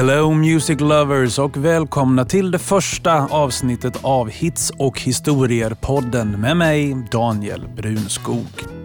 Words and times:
Hello 0.00 0.34
Music 0.34 0.80
Lovers 0.80 1.38
och 1.38 1.56
välkomna 1.56 2.24
till 2.24 2.50
det 2.50 2.58
första 2.58 3.26
avsnittet 3.26 3.98
av 4.02 4.30
Hits 4.30 4.72
och 4.78 5.00
historier-podden 5.00 6.40
med 6.40 6.56
mig, 6.56 6.96
Daniel 7.10 7.68
Brunskog. 7.76 8.79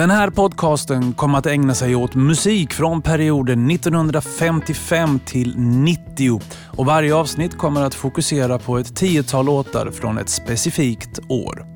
Den 0.00 0.10
här 0.10 0.30
podcasten 0.30 1.12
kommer 1.12 1.38
att 1.38 1.46
ägna 1.46 1.74
sig 1.74 1.94
åt 1.94 2.14
musik 2.14 2.72
från 2.72 3.02
perioden 3.02 3.70
1955 3.70 5.20
till 5.26 5.58
90 5.58 6.40
och 6.66 6.86
varje 6.86 7.14
avsnitt 7.14 7.58
kommer 7.58 7.82
att 7.82 7.94
fokusera 7.94 8.58
på 8.58 8.78
ett 8.78 8.96
tiotal 8.96 9.46
låtar 9.46 9.90
från 9.90 10.18
ett 10.18 10.28
specifikt 10.28 11.18
år. 11.28 11.66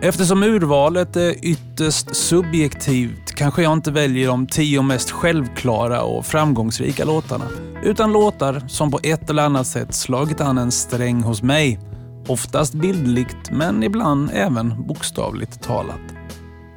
Eftersom 0.00 0.42
urvalet 0.42 1.16
är 1.16 1.44
ytterst 1.44 2.16
subjektivt 2.16 3.34
kanske 3.34 3.62
jag 3.62 3.72
inte 3.72 3.90
väljer 3.90 4.28
de 4.28 4.46
tio 4.46 4.82
mest 4.82 5.10
självklara 5.10 6.02
och 6.02 6.26
framgångsrika 6.26 7.04
låtarna, 7.04 7.46
utan 7.82 8.12
låtar 8.12 8.62
som 8.68 8.90
på 8.90 9.00
ett 9.02 9.30
eller 9.30 9.42
annat 9.42 9.66
sätt 9.66 9.94
slagit 9.94 10.40
an 10.40 10.58
en 10.58 10.72
sträng 10.72 11.22
hos 11.22 11.42
mig. 11.42 11.80
Oftast 12.28 12.74
bildligt, 12.74 13.50
men 13.50 13.82
ibland 13.82 14.30
även 14.34 14.86
bokstavligt 14.86 15.62
talat. 15.62 16.21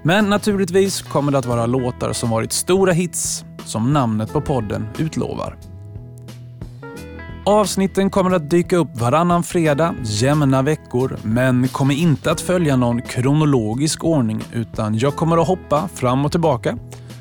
Men 0.07 0.29
naturligtvis 0.29 1.01
kommer 1.01 1.31
det 1.31 1.37
att 1.37 1.45
vara 1.45 1.65
låtar 1.65 2.13
som 2.13 2.29
varit 2.29 2.51
stora 2.51 2.91
hits, 2.91 3.45
som 3.65 3.93
namnet 3.93 4.33
på 4.33 4.41
podden 4.41 4.87
utlovar. 4.97 5.57
Avsnitten 7.45 8.09
kommer 8.09 8.31
att 8.31 8.49
dyka 8.49 8.77
upp 8.77 8.99
varannan 8.99 9.43
fredag, 9.43 9.95
jämna 10.03 10.61
veckor, 10.61 11.17
men 11.23 11.67
kommer 11.67 11.93
inte 11.93 12.31
att 12.31 12.41
följa 12.41 12.75
någon 12.75 13.01
kronologisk 13.01 14.03
ordning 14.03 14.43
utan 14.53 14.97
jag 14.97 15.15
kommer 15.15 15.37
att 15.37 15.47
hoppa 15.47 15.87
fram 15.87 16.25
och 16.25 16.31
tillbaka. 16.31 16.77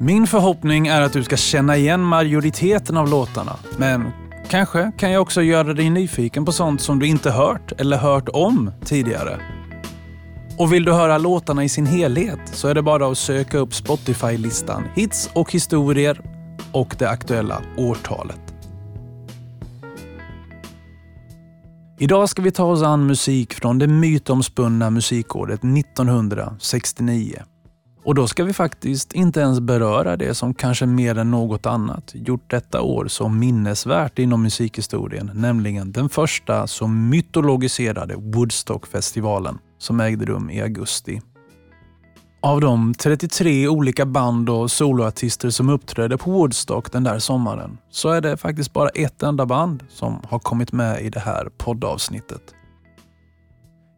Min 0.00 0.26
förhoppning 0.26 0.86
är 0.86 1.00
att 1.00 1.12
du 1.12 1.24
ska 1.24 1.36
känna 1.36 1.76
igen 1.76 2.00
majoriteten 2.00 2.96
av 2.96 3.08
låtarna, 3.08 3.56
men 3.76 4.10
kanske 4.48 4.92
kan 4.98 5.10
jag 5.10 5.22
också 5.22 5.42
göra 5.42 5.74
dig 5.74 5.90
nyfiken 5.90 6.44
på 6.44 6.52
sånt 6.52 6.80
som 6.80 6.98
du 6.98 7.06
inte 7.06 7.30
hört 7.30 7.72
eller 7.78 7.96
hört 7.96 8.28
om 8.32 8.70
tidigare. 8.84 9.40
Och 10.58 10.72
vill 10.72 10.84
du 10.84 10.92
höra 10.92 11.18
låtarna 11.18 11.64
i 11.64 11.68
sin 11.68 11.86
helhet 11.86 12.40
så 12.44 12.68
är 12.68 12.74
det 12.74 12.82
bara 12.82 13.06
att 13.06 13.18
söka 13.18 13.58
upp 13.58 13.74
Spotify-listan 13.74 14.84
Hits 14.94 15.30
och 15.32 15.52
historier 15.52 16.20
och 16.72 16.96
det 16.98 17.10
aktuella 17.10 17.62
årtalet. 17.76 18.43
Idag 22.04 22.28
ska 22.28 22.42
vi 22.42 22.50
ta 22.50 22.64
oss 22.64 22.82
an 22.82 23.06
musik 23.06 23.54
från 23.54 23.78
det 23.78 23.86
mytomspunna 23.86 24.90
musikåret 24.90 25.60
1969. 25.64 27.42
Och 28.04 28.14
då 28.14 28.26
ska 28.26 28.44
vi 28.44 28.52
faktiskt 28.52 29.12
inte 29.12 29.40
ens 29.40 29.60
beröra 29.60 30.16
det 30.16 30.34
som 30.34 30.54
kanske 30.54 30.86
mer 30.86 31.18
än 31.18 31.30
något 31.30 31.66
annat 31.66 32.10
gjort 32.14 32.50
detta 32.50 32.82
år 32.82 33.08
så 33.08 33.28
minnesvärt 33.28 34.18
inom 34.18 34.42
musikhistorien, 34.42 35.30
nämligen 35.34 35.92
den 35.92 36.08
första 36.08 36.66
så 36.66 36.88
mytologiserade 36.88 38.14
Woodstockfestivalen 38.16 39.58
som 39.78 40.00
ägde 40.00 40.24
rum 40.24 40.50
i 40.50 40.62
augusti 40.62 41.20
av 42.44 42.60
de 42.60 42.94
33 42.94 43.68
olika 43.68 44.06
band 44.06 44.50
och 44.50 44.70
soloartister 44.70 45.50
som 45.50 45.68
uppträdde 45.68 46.18
på 46.18 46.30
Woodstock 46.30 46.92
den 46.92 47.04
där 47.04 47.18
sommaren 47.18 47.78
så 47.90 48.08
är 48.08 48.20
det 48.20 48.36
faktiskt 48.36 48.72
bara 48.72 48.88
ett 48.88 49.22
enda 49.22 49.46
band 49.46 49.84
som 49.88 50.22
har 50.28 50.38
kommit 50.38 50.72
med 50.72 51.02
i 51.02 51.10
det 51.10 51.20
här 51.20 51.48
poddavsnittet. 51.58 52.42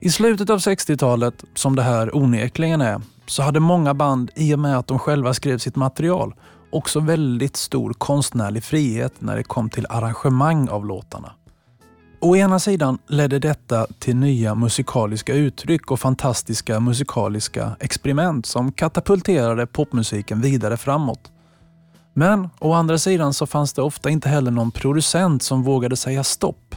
I 0.00 0.10
slutet 0.10 0.50
av 0.50 0.58
60-talet, 0.58 1.44
som 1.54 1.76
det 1.76 1.82
här 1.82 2.16
onekligen 2.16 2.80
är, 2.80 3.00
så 3.26 3.42
hade 3.42 3.60
många 3.60 3.94
band 3.94 4.30
i 4.34 4.54
och 4.54 4.58
med 4.58 4.78
att 4.78 4.86
de 4.86 4.98
själva 4.98 5.34
skrev 5.34 5.58
sitt 5.58 5.76
material 5.76 6.34
också 6.70 7.00
väldigt 7.00 7.56
stor 7.56 7.92
konstnärlig 7.92 8.64
frihet 8.64 9.12
när 9.18 9.36
det 9.36 9.44
kom 9.44 9.70
till 9.70 9.86
arrangemang 9.88 10.68
av 10.68 10.86
låtarna. 10.86 11.32
Å 12.20 12.36
ena 12.36 12.58
sidan 12.58 12.98
ledde 13.06 13.38
detta 13.38 13.86
till 13.98 14.16
nya 14.16 14.54
musikaliska 14.54 15.34
uttryck 15.34 15.90
och 15.90 16.00
fantastiska 16.00 16.80
musikaliska 16.80 17.76
experiment 17.80 18.46
som 18.46 18.72
katapulterade 18.72 19.66
popmusiken 19.66 20.40
vidare 20.40 20.76
framåt. 20.76 21.30
Men 22.14 22.48
å 22.58 22.72
andra 22.72 22.98
sidan 22.98 23.34
så 23.34 23.46
fanns 23.46 23.72
det 23.72 23.82
ofta 23.82 24.10
inte 24.10 24.28
heller 24.28 24.50
någon 24.50 24.70
producent 24.70 25.42
som 25.42 25.62
vågade 25.62 25.96
säga 25.96 26.24
stopp. 26.24 26.76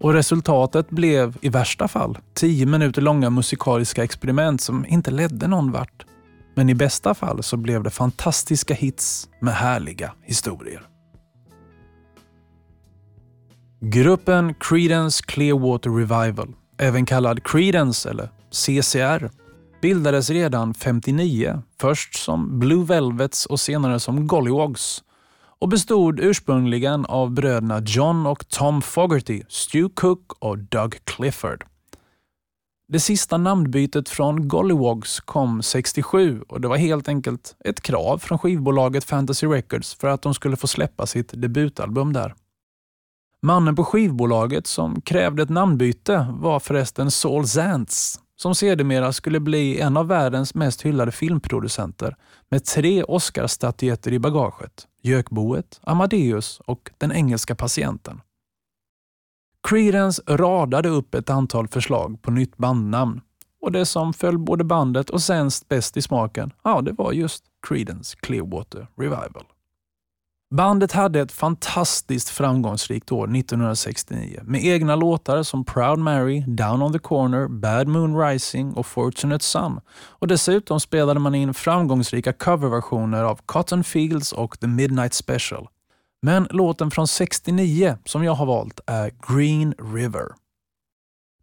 Och 0.00 0.12
resultatet 0.12 0.90
blev 0.90 1.36
i 1.40 1.48
värsta 1.48 1.88
fall 1.88 2.18
tio 2.34 2.66
minuter 2.66 3.02
långa 3.02 3.30
musikaliska 3.30 4.04
experiment 4.04 4.60
som 4.60 4.86
inte 4.86 5.10
ledde 5.10 5.48
någon 5.48 5.72
vart. 5.72 6.06
Men 6.54 6.68
i 6.68 6.74
bästa 6.74 7.14
fall 7.14 7.42
så 7.42 7.56
blev 7.56 7.82
det 7.82 7.90
fantastiska 7.90 8.74
hits 8.74 9.28
med 9.40 9.54
härliga 9.54 10.12
historier. 10.22 10.82
Gruppen 13.80 14.54
Creedence 14.54 15.24
Clearwater 15.26 15.90
Revival, 15.90 16.54
även 16.78 17.06
kallad 17.06 17.44
Creedence 17.44 18.10
eller 18.10 18.30
CCR, 18.50 19.30
bildades 19.82 20.30
redan 20.30 20.74
59, 20.74 21.62
först 21.80 22.16
som 22.16 22.58
Blue 22.58 22.84
Velvets 22.84 23.46
och 23.46 23.60
senare 23.60 24.00
som 24.00 24.26
Gollywogs 24.26 25.02
och 25.60 25.68
bestod 25.68 26.20
ursprungligen 26.20 27.06
av 27.06 27.30
bröderna 27.30 27.82
John 27.86 28.26
och 28.26 28.48
Tom 28.48 28.82
Fogerty, 28.82 29.42
Stu 29.48 29.88
Cook 29.88 30.32
och 30.38 30.58
Doug 30.58 31.04
Clifford. 31.04 31.64
Det 32.88 33.00
sista 33.00 33.38
namnbytet 33.38 34.08
från 34.08 34.48
Gollywogs 34.48 35.20
kom 35.20 35.62
67 35.62 36.42
och 36.48 36.60
det 36.60 36.68
var 36.68 36.76
helt 36.76 37.08
enkelt 37.08 37.56
ett 37.64 37.80
krav 37.80 38.18
från 38.18 38.38
skivbolaget 38.38 39.04
Fantasy 39.04 39.46
Records 39.46 39.94
för 39.94 40.08
att 40.08 40.22
de 40.22 40.34
skulle 40.34 40.56
få 40.56 40.66
släppa 40.66 41.06
sitt 41.06 41.32
debutalbum 41.42 42.12
där. 42.12 42.34
Mannen 43.42 43.76
på 43.76 43.84
skivbolaget 43.84 44.66
som 44.66 45.00
krävde 45.00 45.42
ett 45.42 45.48
namnbyte 45.48 46.26
var 46.30 46.60
förresten 46.60 47.10
Saul 47.10 47.46
Zantz, 47.46 48.20
som 48.36 48.54
sedermera 48.54 49.12
skulle 49.12 49.40
bli 49.40 49.80
en 49.80 49.96
av 49.96 50.06
världens 50.06 50.54
mest 50.54 50.82
hyllade 50.82 51.12
filmproducenter 51.12 52.16
med 52.50 52.64
tre 52.64 53.02
Oscarsstatyetter 53.02 54.12
i 54.12 54.18
bagaget. 54.18 54.86
Gökboet, 55.02 55.80
Amadeus 55.82 56.60
och 56.60 56.90
Den 56.98 57.12
engelska 57.12 57.54
patienten. 57.54 58.20
Creedence 59.68 60.22
radade 60.26 60.88
upp 60.88 61.14
ett 61.14 61.30
antal 61.30 61.68
förslag 61.68 62.22
på 62.22 62.30
nytt 62.30 62.56
bandnamn 62.56 63.20
och 63.60 63.72
det 63.72 63.86
som 63.86 64.12
föll 64.12 64.38
både 64.38 64.64
bandet 64.64 65.10
och 65.10 65.22
Zantz 65.22 65.68
bäst 65.68 65.96
i 65.96 66.02
smaken, 66.02 66.52
ja 66.64 66.80
det 66.80 66.92
var 66.92 67.12
just 67.12 67.44
Creedence 67.68 68.16
Clearwater 68.20 68.88
Revival. 68.96 69.44
Bandet 70.50 70.92
hade 70.92 71.20
ett 71.20 71.32
fantastiskt 71.32 72.28
framgångsrikt 72.28 73.12
år 73.12 73.36
1969 73.36 74.40
med 74.44 74.64
egna 74.64 74.96
låtar 74.96 75.42
som 75.42 75.64
Proud 75.64 75.98
Mary, 75.98 76.40
Down 76.46 76.82
on 76.82 76.92
the 76.92 76.98
Corner, 76.98 77.48
Bad 77.48 77.88
Moon 77.88 78.18
Rising 78.18 78.72
och 78.72 78.86
Fortunate 78.86 79.44
Son. 79.44 79.80
Och 79.90 80.26
dessutom 80.26 80.80
spelade 80.80 81.20
man 81.20 81.34
in 81.34 81.54
framgångsrika 81.54 82.32
coverversioner 82.32 83.24
av 83.24 83.40
Cotton 83.46 83.84
Fields 83.84 84.32
och 84.32 84.60
The 84.60 84.66
Midnight 84.66 85.14
Special. 85.14 85.68
Men 86.22 86.48
låten 86.50 86.90
från 86.90 87.08
69 87.08 87.98
som 88.04 88.24
jag 88.24 88.34
har 88.34 88.46
valt 88.46 88.80
är 88.86 89.12
Green 89.28 89.74
River. 89.94 90.26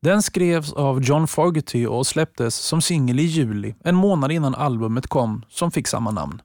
Den 0.01 0.21
skrevs 0.21 0.73
av 0.73 1.03
John 1.03 1.27
Fogerty 1.27 1.85
och 1.85 2.07
släpptes 2.07 2.55
som 2.55 2.81
singel 2.81 3.19
i 3.19 3.23
juli, 3.23 3.75
en 3.83 3.95
månad 3.95 4.31
innan 4.31 4.55
albumet 4.55 5.07
kom 5.07 5.45
som 5.49 5.71
fick 5.71 5.87
samma 5.87 6.11
namn. 6.11 6.41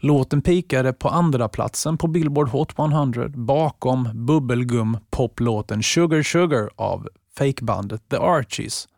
Låten 0.00 0.42
pikade 0.42 0.92
på 0.92 1.08
andra 1.08 1.48
platsen 1.48 1.98
på 1.98 2.06
Billboard 2.06 2.48
Hot 2.48 2.78
100 2.78 3.28
bakom 3.28 4.08
bubbelgum-poplåten 4.14 5.82
Sugar 5.82 6.22
Sugar 6.22 6.70
av 6.76 7.08
fakebandet 7.38 8.08
The 8.08 8.16
Archies. 8.16 8.88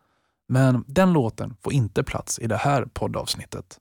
Men 0.48 0.84
den 0.86 1.12
låten 1.12 1.56
får 1.64 1.72
inte 1.72 2.02
plats 2.02 2.38
i 2.38 2.46
det 2.46 2.56
här 2.56 2.84
poddavsnittet. 2.84 3.78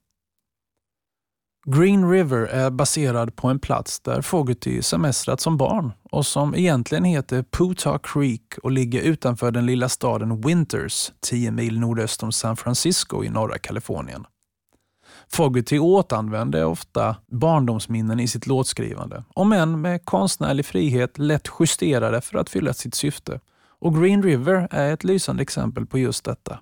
Green 1.66 2.10
River 2.10 2.46
är 2.46 2.70
baserad 2.70 3.36
på 3.36 3.48
en 3.48 3.58
plats 3.58 4.00
där 4.00 4.22
Fogerty 4.22 4.82
semestrat 4.82 5.40
som 5.40 5.56
barn 5.56 5.92
och 6.10 6.26
som 6.26 6.54
egentligen 6.54 7.04
heter 7.04 7.44
Puta 7.50 7.98
Creek 7.98 8.58
och 8.62 8.70
ligger 8.70 9.02
utanför 9.02 9.50
den 9.50 9.66
lilla 9.66 9.88
staden 9.88 10.40
Winters, 10.40 11.12
10 11.20 11.50
mil 11.50 11.80
nordöst 11.80 12.22
om 12.22 12.32
San 12.32 12.56
Francisco 12.56 13.24
i 13.24 13.28
norra 13.28 13.58
Kalifornien. 13.58 14.24
Fogerty 15.32 15.78
återanvände 15.78 16.64
ofta 16.64 17.16
barndomsminnen 17.26 18.20
i 18.20 18.28
sitt 18.28 18.46
låtskrivande, 18.46 19.24
om 19.34 19.52
än 19.52 19.80
med 19.80 20.04
konstnärlig 20.04 20.66
frihet 20.66 21.18
lätt 21.18 21.48
justerade 21.58 22.20
för 22.20 22.38
att 22.38 22.50
fylla 22.50 22.72
sitt 22.72 22.94
syfte. 22.94 23.40
Och 23.80 24.00
Green 24.00 24.22
River 24.22 24.68
är 24.70 24.92
ett 24.92 25.04
lysande 25.04 25.42
exempel 25.42 25.86
på 25.86 25.98
just 25.98 26.24
detta. 26.24 26.60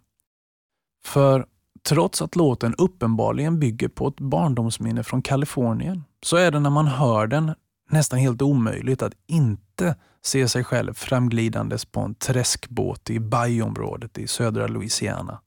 För 1.05 1.47
trots 1.89 2.23
att 2.23 2.37
låten 2.37 2.75
uppenbarligen 2.75 3.61
bygger 3.61 3.89
på 3.89 4.09
ett 4.09 4.21
barndomsminne 4.21 5.03
från 5.03 5.23
Kalifornien, 5.23 6.05
så 6.23 6.37
är 6.37 6.51
det 6.51 6.61
när 6.61 6.71
man 6.71 6.87
hör 6.87 7.27
den 7.27 7.55
nästan 7.91 8.19
helt 8.19 8.43
omöjligt 8.43 9.03
att 9.03 9.15
inte 9.27 9.97
se 10.23 10.49
sig 10.49 10.65
själv 10.65 10.95
framglidandes 10.95 11.85
på 11.85 12.01
en 12.01 12.15
träskbåt 12.15 13.11
i 13.11 13.21
Bayområdet 13.21 14.19
i 14.19 14.27
södra 14.27 14.67
Louisiana. 14.67 15.41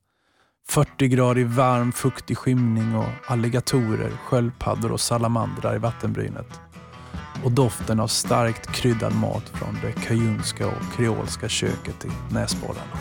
40-gradig 0.69 1.45
varm 1.45 1.91
fuktig 1.91 2.37
skymning 2.37 2.95
och 2.95 3.09
alligatorer, 3.27 4.11
sköldpaddor 4.25 4.91
och 4.91 4.99
salamandrar 5.01 5.75
i 5.75 5.77
vattenbrynet. 5.77 6.59
Och 7.43 7.51
doften 7.51 7.99
av 7.99 8.07
starkt 8.07 8.71
kryddad 8.71 9.15
mat 9.15 9.49
från 9.49 9.77
det 9.81 9.91
kajunska 9.91 10.67
och 10.67 10.93
kreolska 10.95 11.49
köket 11.49 12.05
i 12.05 12.33
näsborrarna. 12.33 12.97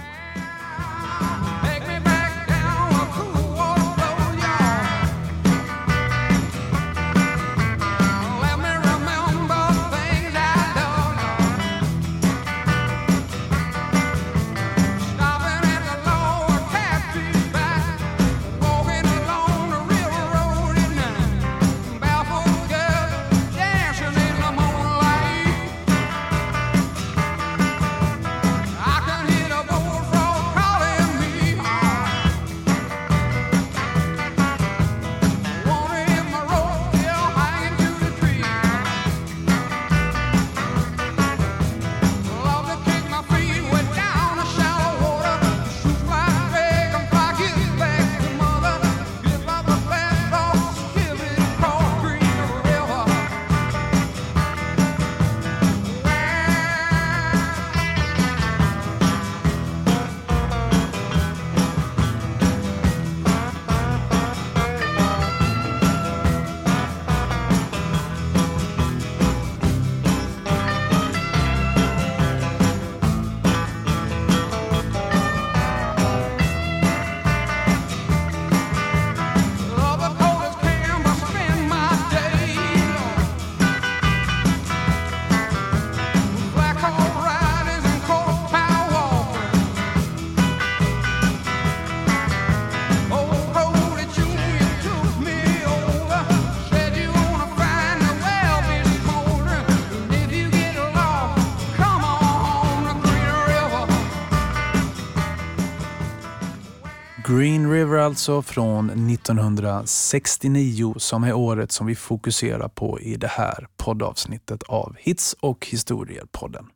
Alltså 108.11 108.43
från 108.43 109.11
1969 109.11 110.95
som 110.97 111.25
är 111.25 111.33
året 111.33 111.73
som 111.73 111.87
vi 111.87 111.95
fokuserar 111.95 112.69
på 112.69 113.01
i 113.01 113.17
det 113.17 113.27
här 113.27 113.69
poddavsnittet 113.77 114.63
av 114.63 114.97
Hits 114.99 115.37
och 115.41 115.67
historier-podden. 115.67 116.67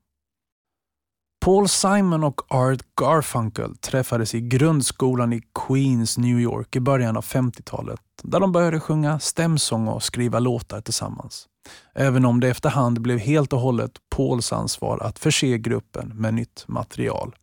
Paul 1.45 1.69
Simon 1.69 2.25
och 2.25 2.53
Art 2.55 2.83
Garfunkel 3.01 3.77
träffades 3.77 4.35
i 4.35 4.41
grundskolan 4.41 5.33
i 5.33 5.43
Queens, 5.67 6.19
New 6.19 6.41
York 6.41 6.77
i 6.77 6.81
början 6.81 7.17
av 7.17 7.25
50-talet 7.25 8.01
där 8.23 8.41
de 8.41 8.53
började 8.53 8.81
sjunga 8.81 9.19
stämsång 9.19 9.89
och 9.89 10.03
skriva 10.03 10.39
låtar 10.39 10.81
tillsammans. 10.81 11.47
Även 11.95 12.25
om 12.25 12.41
det 12.41 12.49
efterhand 12.49 13.01
blev 13.01 13.19
helt 13.19 13.53
och 13.53 13.61
hållet 13.61 13.93
Pauls 14.17 14.53
ansvar 14.53 14.99
att 14.99 15.19
förse 15.19 15.59
gruppen 15.59 16.13
med 16.15 16.35
nytt 16.35 16.65
material. 16.69 17.35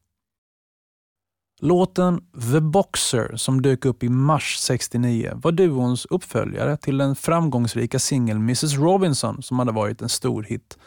Låten 1.63 2.21
The 2.51 2.59
Boxer 2.59 3.35
som 3.35 3.61
dök 3.61 3.85
upp 3.85 4.03
i 4.03 4.09
mars 4.09 4.57
69 4.59 5.31
var 5.35 5.51
duons 5.51 6.05
uppföljare 6.05 6.77
till 6.77 6.97
den 6.97 7.15
framgångsrika 7.15 7.99
singeln 7.99 8.39
Mrs 8.41 8.73
Robinson 8.73 9.43
som 9.43 9.59
hade 9.59 9.71
varit 9.71 10.01
en 10.01 10.09
stor 10.09 10.43
hit. 10.43 10.77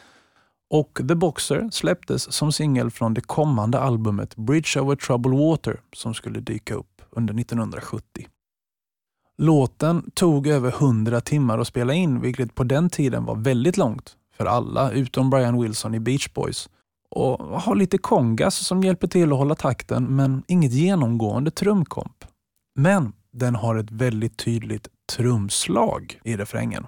Och 0.69 0.99
The 1.07 1.15
Boxer 1.15 1.69
släpptes 1.71 2.33
som 2.33 2.51
singel 2.51 2.91
från 2.91 3.13
det 3.13 3.21
kommande 3.21 3.79
albumet 3.79 4.35
Bridge 4.35 4.79
over 4.79 4.95
Troubled 4.95 5.39
Water 5.39 5.81
som 5.93 6.13
skulle 6.13 6.39
dyka 6.39 6.73
upp 6.73 7.01
under 7.09 7.39
1970. 7.39 8.27
Låten 9.37 10.11
tog 10.13 10.47
över 10.47 10.69
100 10.69 11.21
timmar 11.21 11.57
att 11.59 11.67
spela 11.67 11.93
in, 11.93 12.21
vilket 12.21 12.55
på 12.55 12.63
den 12.63 12.89
tiden 12.89 13.25
var 13.25 13.35
väldigt 13.35 13.77
långt 13.77 14.15
för 14.37 14.45
alla 14.45 14.91
utom 14.91 15.29
Brian 15.29 15.61
Wilson 15.61 15.95
i 15.95 15.99
Beach 15.99 16.33
Boys 16.33 16.69
och 17.09 17.61
har 17.61 17.75
lite 17.75 17.97
kongas 17.97 18.55
som 18.55 18.83
hjälper 18.83 19.07
till 19.07 19.31
att 19.31 19.37
hålla 19.37 19.55
takten 19.55 20.15
men 20.15 20.43
inget 20.47 20.71
genomgående 20.71 21.51
trumkomp. 21.51 22.25
Men 22.75 23.13
den 23.31 23.55
har 23.55 23.75
ett 23.75 23.91
väldigt 23.91 24.37
tydligt 24.37 24.87
trumslag 25.15 26.19
i 26.23 26.37
refrängen. 26.37 26.87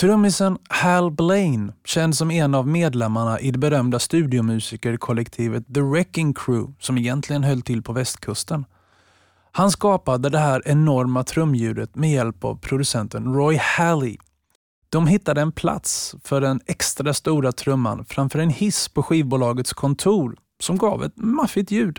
Trummisen 0.00 0.58
Hal 0.68 1.10
Blaine, 1.10 1.72
känd 1.84 2.16
som 2.16 2.30
en 2.30 2.54
av 2.54 2.68
medlemmarna 2.68 3.40
i 3.40 3.50
det 3.50 3.58
berömda 3.58 3.98
studiomusikerkollektivet 3.98 5.74
The 5.74 5.80
Wrecking 5.80 6.34
Crew, 6.34 6.74
som 6.80 6.98
egentligen 6.98 7.44
höll 7.44 7.62
till 7.62 7.82
på 7.82 7.92
västkusten. 7.92 8.64
Han 9.52 9.70
skapade 9.70 10.28
det 10.28 10.38
här 10.38 10.62
enorma 10.66 11.24
trumljudet 11.24 11.94
med 11.94 12.10
hjälp 12.10 12.44
av 12.44 12.58
producenten 12.58 13.34
Roy 13.34 13.56
Halley 13.56 14.16
de 14.96 15.06
hittade 15.06 15.40
en 15.40 15.52
plats 15.52 16.14
för 16.24 16.40
den 16.40 16.60
extra 16.66 17.14
stora 17.14 17.52
trumman 17.52 18.04
framför 18.04 18.38
en 18.38 18.50
hiss 18.50 18.88
på 18.88 19.02
skivbolagets 19.02 19.72
kontor 19.72 20.36
som 20.60 20.78
gav 20.78 21.04
ett 21.04 21.16
maffigt 21.16 21.70
ljud. 21.70 21.98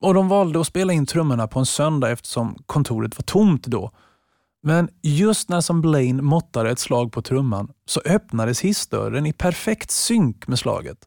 Och 0.00 0.14
De 0.14 0.28
valde 0.28 0.60
att 0.60 0.66
spela 0.66 0.92
in 0.92 1.06
trummorna 1.06 1.46
på 1.46 1.58
en 1.58 1.66
söndag 1.66 2.10
eftersom 2.10 2.56
kontoret 2.66 3.18
var 3.18 3.22
tomt 3.22 3.66
då. 3.66 3.90
Men 4.62 4.88
just 5.02 5.48
när 5.48 5.60
som 5.60 5.80
Blaine 5.80 6.24
måttade 6.24 6.70
ett 6.70 6.78
slag 6.78 7.12
på 7.12 7.22
trumman 7.22 7.72
så 7.86 8.00
öppnades 8.04 8.60
hissdörren 8.60 9.26
i 9.26 9.32
perfekt 9.32 9.90
synk 9.90 10.46
med 10.46 10.58
slaget. 10.58 10.98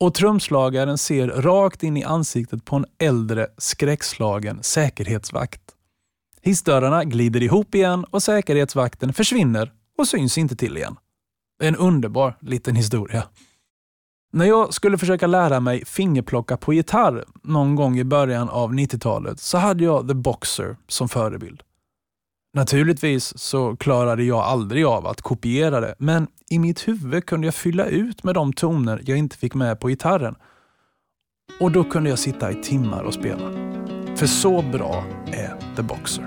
Och 0.00 0.14
trumslagaren 0.14 0.98
ser 0.98 1.28
rakt 1.28 1.82
in 1.82 1.96
i 1.96 2.04
ansiktet 2.04 2.64
på 2.64 2.76
en 2.76 2.86
äldre 2.98 3.46
skräckslagen 3.58 4.62
säkerhetsvakt. 4.62 5.62
Hissdörrarna 6.42 7.04
glider 7.04 7.42
ihop 7.42 7.74
igen 7.74 8.04
och 8.04 8.22
säkerhetsvakten 8.22 9.12
försvinner 9.12 9.72
och 10.00 10.08
syns 10.08 10.38
inte 10.38 10.56
till 10.56 10.76
igen. 10.76 10.96
En 11.62 11.76
underbar 11.76 12.36
liten 12.40 12.76
historia. 12.76 13.24
När 14.32 14.44
jag 14.44 14.74
skulle 14.74 14.98
försöka 14.98 15.26
lära 15.26 15.60
mig 15.60 15.84
fingerplocka 15.84 16.56
på 16.56 16.74
gitarr 16.74 17.24
någon 17.42 17.74
gång 17.74 17.98
i 17.98 18.04
början 18.04 18.48
av 18.48 18.72
90-talet 18.72 19.40
så 19.40 19.58
hade 19.58 19.84
jag 19.84 20.08
The 20.08 20.14
Boxer 20.14 20.76
som 20.88 21.08
förebild. 21.08 21.62
Naturligtvis 22.54 23.38
så 23.38 23.76
klarade 23.76 24.24
jag 24.24 24.38
aldrig 24.38 24.84
av 24.84 25.06
att 25.06 25.22
kopiera 25.22 25.80
det, 25.80 25.94
men 25.98 26.26
i 26.50 26.58
mitt 26.58 26.88
huvud 26.88 27.26
kunde 27.26 27.46
jag 27.46 27.54
fylla 27.54 27.84
ut 27.84 28.24
med 28.24 28.34
de 28.34 28.52
toner 28.52 29.02
jag 29.06 29.18
inte 29.18 29.36
fick 29.36 29.54
med 29.54 29.80
på 29.80 29.88
gitarren. 29.88 30.34
Och 31.60 31.72
då 31.72 31.84
kunde 31.84 32.10
jag 32.10 32.18
sitta 32.18 32.52
i 32.52 32.54
timmar 32.62 33.02
och 33.02 33.14
spela. 33.14 33.50
För 34.16 34.26
så 34.26 34.62
bra 34.62 35.04
är 35.26 35.76
The 35.76 35.82
Boxer. 35.82 36.26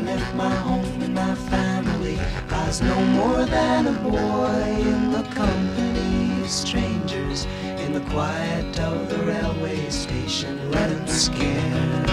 I 0.00 0.02
left 0.02 0.34
my 0.34 0.48
home 0.48 1.02
and 1.02 1.14
my 1.14 1.34
family, 1.34 2.18
I 2.48 2.66
was 2.66 2.80
no 2.80 2.98
more 3.04 3.44
than 3.44 3.86
a 3.86 3.92
boy 4.00 4.64
in 4.80 5.12
the 5.12 5.22
company 5.24 6.40
of 6.40 6.48
strangers 6.48 7.44
in 7.76 7.92
the 7.92 8.00
quiet 8.08 8.80
of 8.80 9.10
the 9.10 9.18
railway 9.18 9.90
station, 9.90 10.58
running 10.70 11.06
scared. 11.06 12.08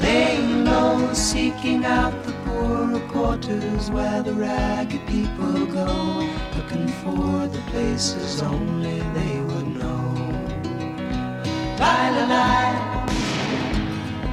Laying 0.00 0.66
low, 0.66 1.12
seeking 1.12 1.84
out 1.84 2.14
the 2.22 2.32
poorer 2.44 3.00
quarters 3.08 3.90
where 3.90 4.22
the 4.22 4.34
ragged 4.34 5.04
people 5.08 5.66
go, 5.66 6.28
looking 6.56 6.86
for 7.02 7.48
the 7.48 7.62
places 7.72 8.40
only 8.40 9.00
they 9.18 9.40
would 9.40 9.66
know. 9.76 10.14
Lie, 11.80 12.10
lie, 12.10 12.28
lie. 12.34 12.88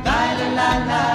Lie, 0.06 0.34
lie, 0.38 0.54
lie, 0.54 0.86
lie, 0.86 1.15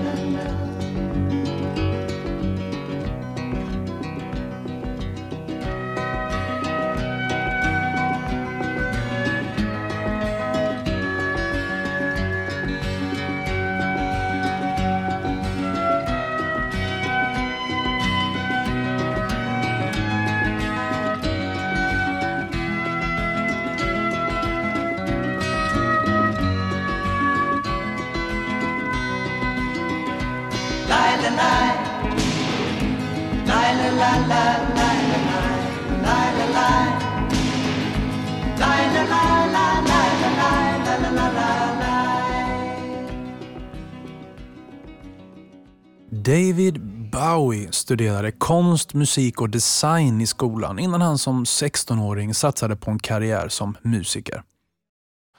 Studerade 47.75 48.31
konst, 48.31 48.93
musik 48.93 49.41
och 49.41 49.49
design 49.49 50.21
i 50.21 50.27
skolan 50.27 50.79
innan 50.79 51.01
han 51.01 51.17
som 51.17 51.43
16-åring 51.43 52.33
satsade 52.33 52.75
på 52.75 52.91
en 52.91 52.99
karriär 52.99 53.49
som 53.49 53.77
musiker. 53.81 54.43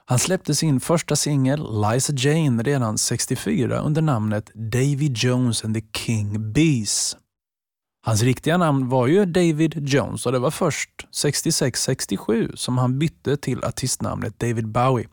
Han 0.05 0.19
släppte 0.19 0.55
sin 0.55 0.81
första 0.81 1.17
singel, 1.17 1.61
Liza 1.83 2.13
Jane, 2.17 2.63
redan 2.63 2.99
64 2.99 3.81
under 3.81 4.03
namnet 4.03 4.51
Davy 4.55 5.13
Jones 5.15 5.65
and 5.65 5.75
the 5.75 5.83
King 5.99 6.53
Bees. 6.53 7.17
Hans 8.05 8.23
riktiga 8.23 8.57
namn 8.57 8.89
var 8.89 9.07
ju 9.07 9.27
David 9.27 9.89
Jones 9.89 10.27
och 10.27 10.33
det 10.33 10.39
var 10.39 10.51
först 10.51 10.91
66-67 11.13 12.57
som 12.57 12.79
han 12.79 12.99
bytte 12.99 13.37
till 13.37 13.65
artistnamnet 13.65 14.39
David 14.39 14.69
Bowie. 14.69 15.09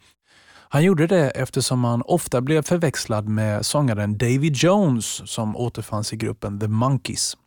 Han 0.72 0.84
gjorde 0.84 1.08
det 1.08 1.30
eftersom 1.30 1.84
han 1.84 2.02
ofta 2.02 2.42
blev 2.42 2.62
förväxlad 2.62 3.28
med 3.28 3.66
sångaren 3.66 4.18
Davy 4.18 4.52
Jones 4.54 5.32
som 5.32 5.56
återfanns 5.56 6.14
i 6.14 6.16
gruppen 6.16 6.60
The 6.60 6.68
Monkees. 6.68 7.38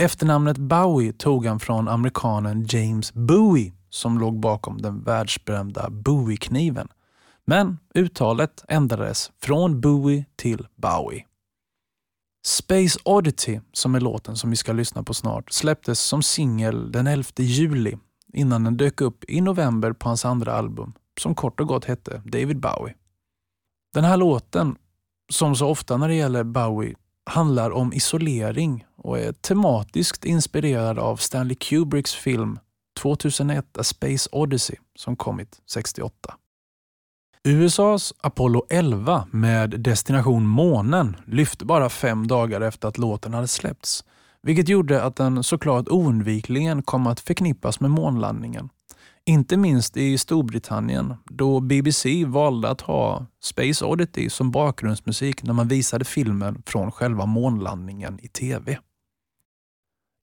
Efternamnet 0.00 0.58
Bowie 0.58 1.12
tog 1.12 1.46
han 1.46 1.60
från 1.60 1.88
amerikanen 1.88 2.66
James 2.68 3.14
Bowie 3.14 3.72
som 3.90 4.18
låg 4.18 4.40
bakom 4.40 4.82
den 4.82 5.02
världsberömda 5.02 5.90
Bowie-kniven. 5.90 6.88
Men 7.44 7.78
uttalet 7.94 8.64
ändrades 8.68 9.32
från 9.42 9.80
Bowie 9.80 10.24
till 10.36 10.66
Bowie. 10.76 11.24
Space 12.46 12.98
Oddity, 13.04 13.60
som 13.72 13.94
är 13.94 14.00
låten 14.00 14.36
som 14.36 14.50
vi 14.50 14.56
ska 14.56 14.72
lyssna 14.72 15.02
på 15.02 15.14
snart, 15.14 15.52
släpptes 15.52 16.00
som 16.00 16.22
singel 16.22 16.92
den 16.92 17.06
11 17.06 17.28
juli 17.36 17.98
innan 18.32 18.64
den 18.64 18.76
dök 18.76 19.00
upp 19.00 19.24
i 19.28 19.40
november 19.40 19.92
på 19.92 20.08
hans 20.08 20.24
andra 20.24 20.52
album 20.52 20.94
som 21.20 21.34
kort 21.34 21.60
och 21.60 21.68
gott 21.68 21.84
hette 21.84 22.22
David 22.24 22.60
Bowie. 22.60 22.94
Den 23.94 24.04
här 24.04 24.16
låten, 24.16 24.76
som 25.32 25.56
så 25.56 25.68
ofta 25.68 25.96
när 25.96 26.08
det 26.08 26.14
gäller 26.14 26.44
Bowie, 26.44 26.94
handlar 27.30 27.70
om 27.70 27.92
isolering 27.92 28.86
och 28.96 29.18
är 29.18 29.32
tematiskt 29.32 30.24
inspirerad 30.24 30.98
av 30.98 31.16
Stanley 31.16 31.54
Kubricks 31.54 32.14
film 32.14 32.58
2001 33.00 33.78
A 33.78 33.84
Space 33.84 34.28
Odyssey 34.32 34.76
som 34.98 35.16
kommit 35.16 35.60
68. 35.66 36.34
USAs 37.44 38.14
Apollo 38.20 38.66
11 38.70 39.26
med 39.30 39.70
destination 39.80 40.46
månen 40.46 41.16
lyfte 41.26 41.64
bara 41.64 41.88
fem 41.88 42.26
dagar 42.26 42.60
efter 42.60 42.88
att 42.88 42.98
låten 42.98 43.34
hade 43.34 43.48
släppts, 43.48 44.04
vilket 44.42 44.68
gjorde 44.68 45.02
att 45.02 45.16
den 45.16 45.42
såklart 45.42 45.88
oundvikligen 45.88 46.82
kom 46.82 47.06
att 47.06 47.20
förknippas 47.20 47.80
med 47.80 47.90
månlandningen. 47.90 48.68
Inte 49.26 49.56
minst 49.56 49.96
i 49.96 50.18
Storbritannien 50.18 51.14
då 51.24 51.60
BBC 51.60 52.24
valde 52.24 52.70
att 52.70 52.80
ha 52.80 53.26
Space 53.42 53.84
Oddity 53.84 54.30
som 54.30 54.50
bakgrundsmusik 54.50 55.42
när 55.42 55.52
man 55.52 55.68
visade 55.68 56.04
filmen 56.04 56.62
från 56.66 56.92
själva 56.92 57.26
månlandningen 57.26 58.18
i 58.22 58.28
TV. 58.28 58.78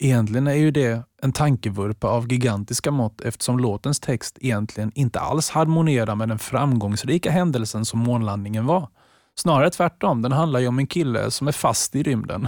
Egentligen 0.03 0.47
är 0.47 0.53
ju 0.53 0.71
det 0.71 1.03
en 1.21 1.31
tankevurpa 1.31 2.07
av 2.07 2.31
gigantiska 2.31 2.91
mått 2.91 3.21
eftersom 3.21 3.59
låtens 3.59 3.99
text 3.99 4.37
egentligen 4.41 4.91
inte 4.95 5.19
alls 5.19 5.49
harmonerar 5.49 6.15
med 6.15 6.29
den 6.29 6.39
framgångsrika 6.39 7.31
händelsen 7.31 7.85
som 7.85 7.99
månlandningen 7.99 8.65
var. 8.65 8.89
Snarare 9.35 9.69
tvärtom, 9.69 10.21
den 10.21 10.31
handlar 10.31 10.59
ju 10.59 10.67
om 10.67 10.79
en 10.79 10.87
kille 10.87 11.31
som 11.31 11.47
är 11.47 11.51
fast 11.51 11.95
i 11.95 12.03
rymden. 12.03 12.47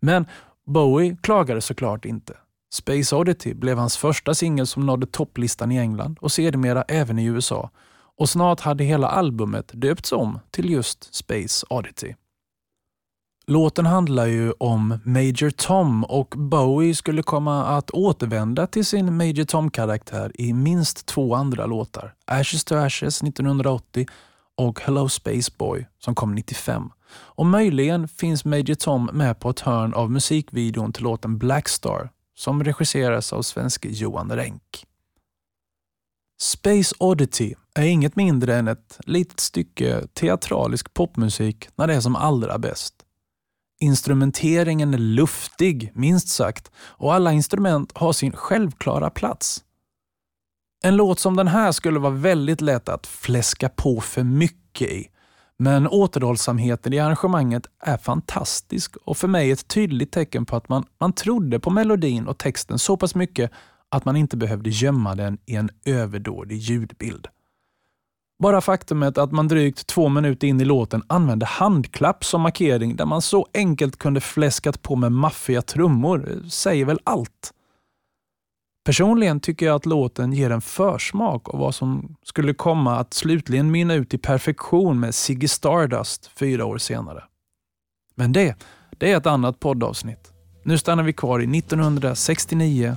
Men 0.00 0.26
Bowie 0.66 1.16
klagade 1.22 1.60
såklart 1.60 2.04
inte. 2.04 2.34
Space 2.72 3.16
Oddity 3.16 3.54
blev 3.54 3.78
hans 3.78 3.96
första 3.96 4.34
singel 4.34 4.66
som 4.66 4.86
nådde 4.86 5.06
topplistan 5.06 5.72
i 5.72 5.78
England 5.78 6.18
och 6.20 6.32
sedermera 6.32 6.82
även 6.82 7.18
i 7.18 7.24
USA. 7.24 7.70
Och 8.18 8.28
snart 8.28 8.60
hade 8.60 8.84
hela 8.84 9.08
albumet 9.08 9.70
döpts 9.74 10.12
om 10.12 10.38
till 10.50 10.70
just 10.70 11.14
Space 11.14 11.66
Oddity. 11.70 12.14
Låten 13.48 13.86
handlar 13.86 14.26
ju 14.26 14.52
om 14.52 14.98
Major 15.04 15.50
Tom 15.50 16.04
och 16.04 16.34
Bowie 16.36 16.94
skulle 16.94 17.22
komma 17.22 17.64
att 17.64 17.90
återvända 17.90 18.66
till 18.66 18.84
sin 18.84 19.16
Major 19.16 19.44
Tom-karaktär 19.44 20.32
i 20.34 20.52
minst 20.52 21.06
två 21.06 21.34
andra 21.34 21.66
låtar. 21.66 22.14
Ashes 22.24 22.64
to 22.64 22.74
Ashes 22.74 23.22
1980 23.22 24.06
och 24.56 24.80
Hello 24.80 25.08
Space 25.08 25.52
Boy 25.58 25.86
som 25.98 26.14
kom 26.14 26.34
95. 26.34 26.90
Och 27.10 27.46
möjligen 27.46 28.08
finns 28.08 28.44
Major 28.44 28.74
Tom 28.74 29.10
med 29.12 29.40
på 29.40 29.50
ett 29.50 29.60
hörn 29.60 29.94
av 29.94 30.10
musikvideon 30.10 30.92
till 30.92 31.02
låten 31.02 31.38
Blackstar 31.38 32.10
som 32.36 32.64
regisseras 32.64 33.32
av 33.32 33.42
svenske 33.42 33.88
Johan 33.88 34.32
Renck. 34.32 34.86
Space 36.40 36.94
Oddity 36.98 37.54
är 37.74 37.86
inget 37.86 38.16
mindre 38.16 38.56
än 38.56 38.68
ett 38.68 38.98
litet 39.00 39.40
stycke 39.40 40.06
teatralisk 40.14 40.94
popmusik 40.94 41.68
när 41.76 41.86
det 41.86 41.94
är 41.94 42.00
som 42.00 42.16
allra 42.16 42.58
bäst. 42.58 42.94
Instrumenteringen 43.80 44.94
är 44.94 44.98
luftig, 44.98 45.92
minst 45.94 46.28
sagt, 46.28 46.70
och 46.76 47.14
alla 47.14 47.32
instrument 47.32 47.92
har 47.94 48.12
sin 48.12 48.32
självklara 48.32 49.10
plats. 49.10 49.64
En 50.82 50.96
låt 50.96 51.18
som 51.18 51.36
den 51.36 51.48
här 51.48 51.72
skulle 51.72 51.98
vara 51.98 52.12
väldigt 52.12 52.60
lätt 52.60 52.88
att 52.88 53.06
fläska 53.06 53.68
på 53.68 54.00
för 54.00 54.22
mycket 54.22 54.88
i. 54.88 55.08
Men 55.58 55.88
återhållsamheten 55.88 56.92
i 56.92 56.98
arrangemanget 56.98 57.66
är 57.80 57.96
fantastisk 57.96 58.96
och 58.96 59.16
för 59.16 59.28
mig 59.28 59.50
ett 59.50 59.68
tydligt 59.68 60.12
tecken 60.12 60.46
på 60.46 60.56
att 60.56 60.68
man, 60.68 60.84
man 61.00 61.12
trodde 61.12 61.60
på 61.60 61.70
melodin 61.70 62.26
och 62.26 62.38
texten 62.38 62.78
så 62.78 62.96
pass 62.96 63.14
mycket 63.14 63.50
att 63.88 64.04
man 64.04 64.16
inte 64.16 64.36
behövde 64.36 64.70
gömma 64.70 65.14
den 65.14 65.38
i 65.46 65.54
en 65.54 65.70
överdådig 65.84 66.56
ljudbild. 66.56 67.28
Bara 68.38 68.60
faktumet 68.60 69.18
att 69.18 69.32
man 69.32 69.48
drygt 69.48 69.86
två 69.86 70.08
minuter 70.08 70.46
in 70.46 70.60
i 70.60 70.64
låten 70.64 71.02
använde 71.06 71.46
handklapp 71.46 72.24
som 72.24 72.40
markering 72.40 72.96
där 72.96 73.06
man 73.06 73.22
så 73.22 73.46
enkelt 73.54 73.96
kunde 73.96 74.20
fläskat 74.20 74.82
på 74.82 74.96
med 74.96 75.12
maffiga 75.12 75.62
trummor 75.62 76.42
säger 76.48 76.84
väl 76.84 76.98
allt. 77.04 77.52
Personligen 78.86 79.40
tycker 79.40 79.66
jag 79.66 79.76
att 79.76 79.86
låten 79.86 80.32
ger 80.32 80.50
en 80.50 80.60
försmak 80.60 81.48
av 81.48 81.60
vad 81.60 81.74
som 81.74 82.16
skulle 82.22 82.54
komma 82.54 82.96
att 82.96 83.14
slutligen 83.14 83.70
mynna 83.70 83.94
ut 83.94 84.14
i 84.14 84.18
perfektion 84.18 85.00
med 85.00 85.14
Ziggy 85.14 85.48
Stardust 85.48 86.30
fyra 86.38 86.64
år 86.64 86.78
senare. 86.78 87.24
Men 88.14 88.32
det, 88.32 88.56
det 88.98 89.12
är 89.12 89.16
ett 89.16 89.26
annat 89.26 89.60
poddavsnitt. 89.60 90.32
Nu 90.62 90.78
stannar 90.78 91.02
vi 91.02 91.12
kvar 91.12 91.40
i 91.40 91.58
1969 91.58 92.96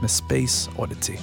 med 0.00 0.10
Space 0.10 0.70
Oddity. 0.76 1.16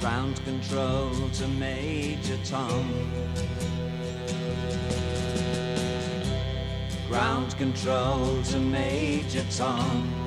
Ground 0.00 0.36
control 0.44 1.30
to 1.40 1.48
Major 1.58 2.44
Tom. 2.50 2.86
Ground 7.10 7.58
control 7.58 8.44
to 8.44 8.58
Major 8.58 9.58
Tom. 9.58 10.25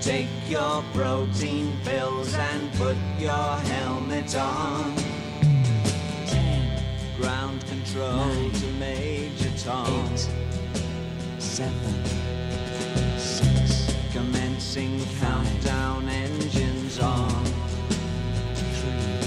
Take 0.00 0.28
your 0.48 0.82
protein 0.92 1.76
pills 1.84 2.34
and 2.34 2.72
put 2.72 2.96
your 3.18 3.56
helmet 3.70 4.34
on. 4.34 4.96
Ten. 6.26 6.82
Ground 7.18 7.64
control 7.66 8.16
Nine. 8.16 8.50
to 8.50 8.66
Major 8.78 9.50
Tom. 9.58 9.86
Eight. 10.12 10.28
Seven. 11.38 12.04
Six. 13.18 13.94
Commencing 14.12 14.98
Five. 14.98 15.44
countdown 15.44 16.08
engines 16.08 16.98
on. 16.98 17.44
Three. 18.80 19.20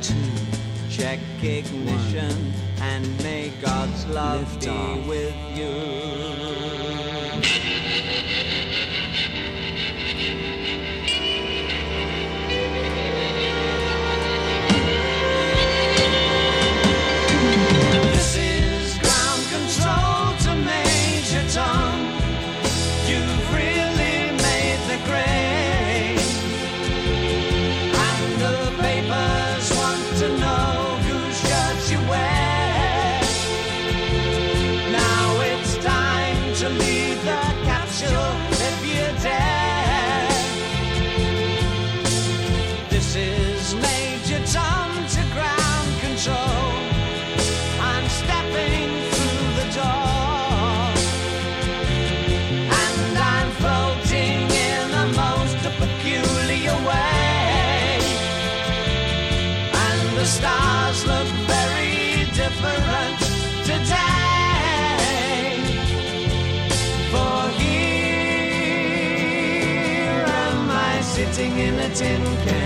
Two. 0.00 0.32
Check 0.90 1.20
ignition 1.42 2.52
One. 2.52 2.61
And 2.92 3.22
may 3.22 3.50
God's 3.62 4.06
love 4.06 4.40
Lift 4.40 4.60
be 4.60 4.68
off. 4.68 5.06
with 5.06 5.34
you. 5.56 7.01
Tin 71.94 72.24
can. 72.44 72.61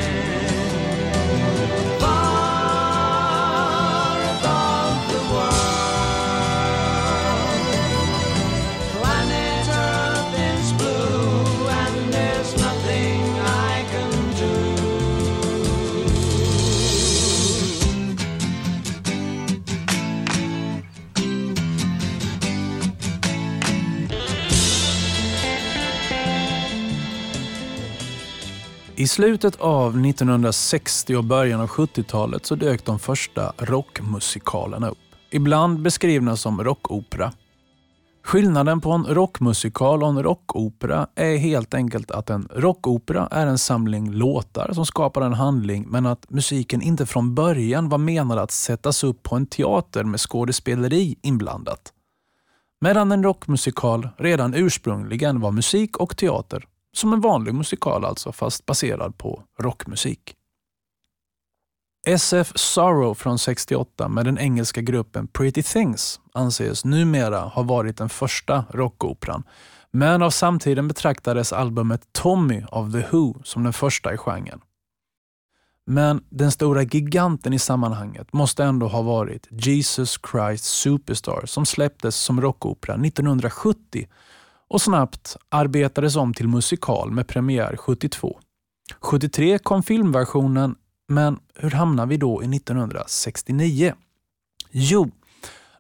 I 28.99 29.07
slutet 29.07 29.57
av 29.57 30.07
1960 30.07 31.17
och 31.17 31.25
början 31.25 31.61
av 31.61 31.69
70-talet 31.69 32.47
så 32.47 32.55
dök 32.55 32.85
de 32.85 32.99
första 32.99 33.53
rockmusikalerna 33.59 34.89
upp. 34.89 34.99
Ibland 35.31 35.83
beskrivna 35.83 36.37
som 36.37 36.65
rockopera. 36.65 37.33
Skillnaden 38.25 38.81
på 38.81 38.91
en 38.91 39.05
rockmusikal 39.05 40.03
och 40.03 40.09
en 40.09 40.23
rockopera 40.23 41.07
är 41.15 41.37
helt 41.37 41.75
enkelt 41.75 42.11
att 42.11 42.31
en 42.31 42.49
rockopera 42.55 43.29
är 43.31 43.47
en 43.47 43.59
samling 43.59 44.13
låtar 44.13 44.71
som 44.73 44.87
skapar 44.87 45.23
en 45.23 45.35
handling 45.35 45.87
men 45.89 46.07
att 46.07 46.31
musiken 46.31 46.83
inte 46.83 47.07
från 47.07 47.35
början 47.35 47.89
var 47.89 47.99
menad 47.99 48.39
att 48.39 48.51
sättas 48.51 49.05
upp 49.05 49.23
på 49.23 49.37
en 49.37 49.47
teater 49.47 50.05
med 50.05 50.21
skådespeleri 50.21 51.19
inblandat. 51.23 51.93
Medan 52.81 53.13
en 53.13 53.23
rockmusikal 53.23 54.09
redan 54.17 54.55
ursprungligen 54.55 55.41
var 55.41 55.51
musik 55.51 55.97
och 55.97 56.17
teater 56.17 56.67
som 56.97 57.13
en 57.13 57.21
vanlig 57.21 57.55
musikal 57.55 58.05
alltså, 58.05 58.33
fast 58.33 58.67
baserad 58.67 59.19
på 59.19 59.43
rockmusik. 59.59 60.37
SF 62.07 62.53
Sorrow 62.55 63.15
från 63.15 63.39
68 63.39 64.09
med 64.09 64.25
den 64.25 64.39
engelska 64.39 64.81
gruppen 64.81 65.27
Pretty 65.27 65.63
Things 65.63 66.21
anses 66.33 66.85
numera 66.85 67.41
ha 67.41 67.63
varit 67.63 67.97
den 67.97 68.09
första 68.09 68.65
rockoperan, 68.71 69.43
men 69.91 70.23
av 70.23 70.31
samtiden 70.31 70.89
betraktades 70.89 71.53
albumet 71.53 72.09
Tommy 72.13 72.63
av 72.69 72.93
The 72.93 73.07
Who 73.11 73.35
som 73.45 73.65
den 73.65 73.73
första 73.73 74.15
i 74.15 74.17
genren. 74.17 74.61
Men 75.87 76.25
den 76.31 76.53
stora 76.53 76.83
giganten 76.83 77.53
i 77.53 77.59
sammanhanget 77.59 78.33
måste 78.33 78.65
ändå 78.65 78.89
ha 78.89 79.03
varit 79.03 79.47
Jesus 79.51 80.19
Christ 80.31 80.65
Superstar 80.65 81.43
som 81.47 81.67
släpptes 81.67 82.17
som 82.17 82.41
rockopera 82.41 82.95
1970 82.95 84.09
och 84.68 84.83
snabbt 84.83 85.37
arbetades 85.48 86.16
om 86.16 86.35
till 86.35 86.48
musikal 86.48 87.11
med 87.11 87.26
premiär 87.26 87.76
72. 87.76 88.40
73 89.00 89.59
kom 89.59 89.83
filmversionen, 89.83 90.74
men 91.09 91.38
hur 91.55 91.70
hamnar 91.70 92.07
vi 92.07 92.16
då 92.16 92.42
i 92.42 92.57
1969? 92.57 93.94
Jo, 94.70 95.11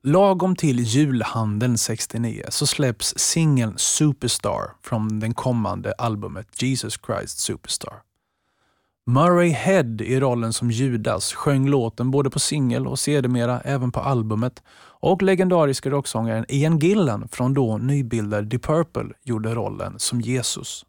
lagom 0.02 0.56
till 0.56 0.80
julhandeln 0.80 1.78
69 1.78 2.44
så 2.48 2.66
släpps 2.66 3.14
singeln 3.18 3.74
Superstar 3.76 4.72
från 4.82 5.20
den 5.20 5.34
kommande 5.34 5.92
albumet 5.98 6.62
Jesus 6.62 6.98
Christ 7.06 7.38
Superstar. 7.38 7.94
Murray 9.06 9.48
Head 9.48 10.00
i 10.00 10.20
rollen 10.20 10.52
som 10.52 10.70
Judas 10.70 11.32
sjöng 11.32 11.68
låten 11.68 12.10
både 12.10 12.30
på 12.30 12.38
singel 12.38 12.86
och 12.86 12.98
sedermera 12.98 13.60
även 13.60 13.92
på 13.92 14.00
albumet 14.00 14.62
och 15.00 15.22
legendariska 15.22 15.90
rocksångaren 15.90 16.44
Ian 16.48 16.78
Gillan 16.78 17.28
från 17.28 17.54
då 17.54 17.78
nybildade 17.78 18.46
Deep 18.46 18.62
Purple 18.62 19.14
gjorde 19.24 19.54
rollen 19.54 19.94
som 19.98 20.20
Jesus. 20.20 20.84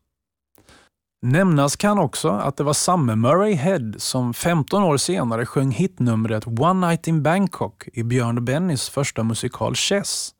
Nämnas 1.22 1.76
kan 1.76 2.00
också 2.00 2.30
att 2.30 2.58
det 2.58 2.63
var 2.63 2.74
samme 2.74 3.15
Murray 3.15 3.54
Head 3.54 3.93
som 3.98 4.34
15 4.34 4.84
år 4.84 4.98
senare 4.98 5.46
sjöng 5.46 5.72
hitnumret 5.72 6.48
One 6.48 6.88
Night 6.88 7.08
in 7.08 7.24
Bangkok 7.24 7.88
i 7.93 8.04
Björn 8.04 8.38
och 8.38 8.43
Bennys 8.43 8.89
första 8.89 9.24
musikal 9.24 9.76
Chess. 9.76 10.34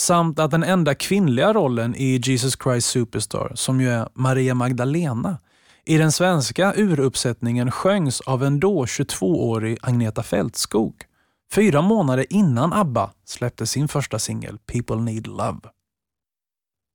Samt 0.00 0.38
att 0.38 0.50
den 0.50 0.62
enda 0.62 0.94
kvinnliga 0.94 1.52
rollen 1.52 1.94
i 1.94 2.20
Jesus 2.24 2.56
Christ 2.62 2.88
Superstar, 2.88 3.52
som 3.54 3.80
ju 3.80 3.90
är 3.90 4.08
Maria 4.14 4.54
Magdalena, 4.54 5.38
i 5.84 5.98
den 5.98 6.12
svenska 6.12 6.74
uruppsättningen 6.76 7.70
sjöngs 7.70 8.20
av 8.20 8.44
en 8.44 8.60
då 8.60 8.84
22-årig 8.84 9.78
Agneta 9.82 10.22
Fältskog. 10.22 10.94
Fyra 11.54 11.82
månader 11.82 12.26
innan 12.30 12.72
ABBA 12.72 13.10
släppte 13.24 13.66
sin 13.66 13.88
första 13.88 14.18
singel 14.18 14.58
People 14.58 14.96
Need 14.96 15.26
Love. 15.26 15.60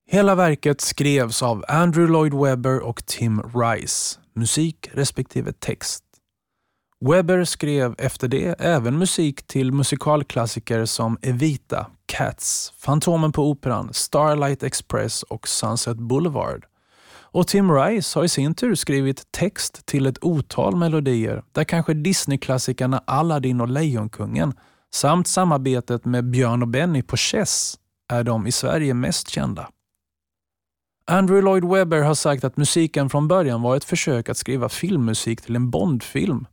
Hela 0.09 0.35
verket 0.35 0.81
skrevs 0.81 1.43
av 1.43 1.65
Andrew 1.67 2.13
Lloyd 2.13 2.33
Webber 2.33 2.79
och 2.79 3.05
Tim 3.05 3.41
Rice, 3.41 4.19
musik 4.33 4.89
respektive 4.91 5.53
text. 5.53 6.03
Webber 7.05 7.43
skrev 7.43 7.95
efter 7.97 8.27
det 8.27 8.55
även 8.59 8.97
musik 8.97 9.47
till 9.47 9.71
musikalklassiker 9.71 10.85
som 10.85 11.17
Evita, 11.21 11.87
Cats, 12.05 12.73
Fantomen 12.77 13.31
på 13.31 13.49
Operan, 13.49 13.93
Starlight 13.93 14.63
Express 14.63 15.23
och 15.23 15.47
Sunset 15.47 15.97
Boulevard. 15.97 16.65
Och 17.31 17.47
Tim 17.47 17.71
Rice 17.71 18.19
har 18.19 18.23
i 18.23 18.29
sin 18.29 18.55
tur 18.55 18.75
skrivit 18.75 19.31
text 19.31 19.85
till 19.85 20.05
ett 20.05 20.23
otal 20.23 20.75
melodier 20.75 21.43
där 21.51 21.63
kanske 21.63 21.93
Disney-klassikerna 21.93 23.03
Aladdin 23.05 23.61
och 23.61 23.67
Lejonkungen 23.67 24.53
samt 24.93 25.27
samarbetet 25.27 26.05
med 26.05 26.29
Björn 26.29 26.61
och 26.61 26.67
Benny 26.67 27.01
på 27.01 27.17
Chess 27.17 27.79
är 28.09 28.23
de 28.23 28.47
i 28.47 28.51
Sverige 28.51 28.93
mest 28.93 29.29
kända. 29.29 29.69
Andrew 31.05 31.41
Lloyd 31.41 31.65
Webber 31.65 32.01
har 32.01 32.15
sagt 32.15 32.43
att 32.43 32.57
musiken 32.57 33.09
från 33.09 33.27
början 33.27 33.61
var 33.61 33.75
ett 33.75 33.83
försök 33.83 34.29
att 34.29 34.37
skriva 34.37 34.69
filmmusik 34.69 35.41
till 35.41 35.55
en 35.55 35.69
Bondfilm 35.69 36.47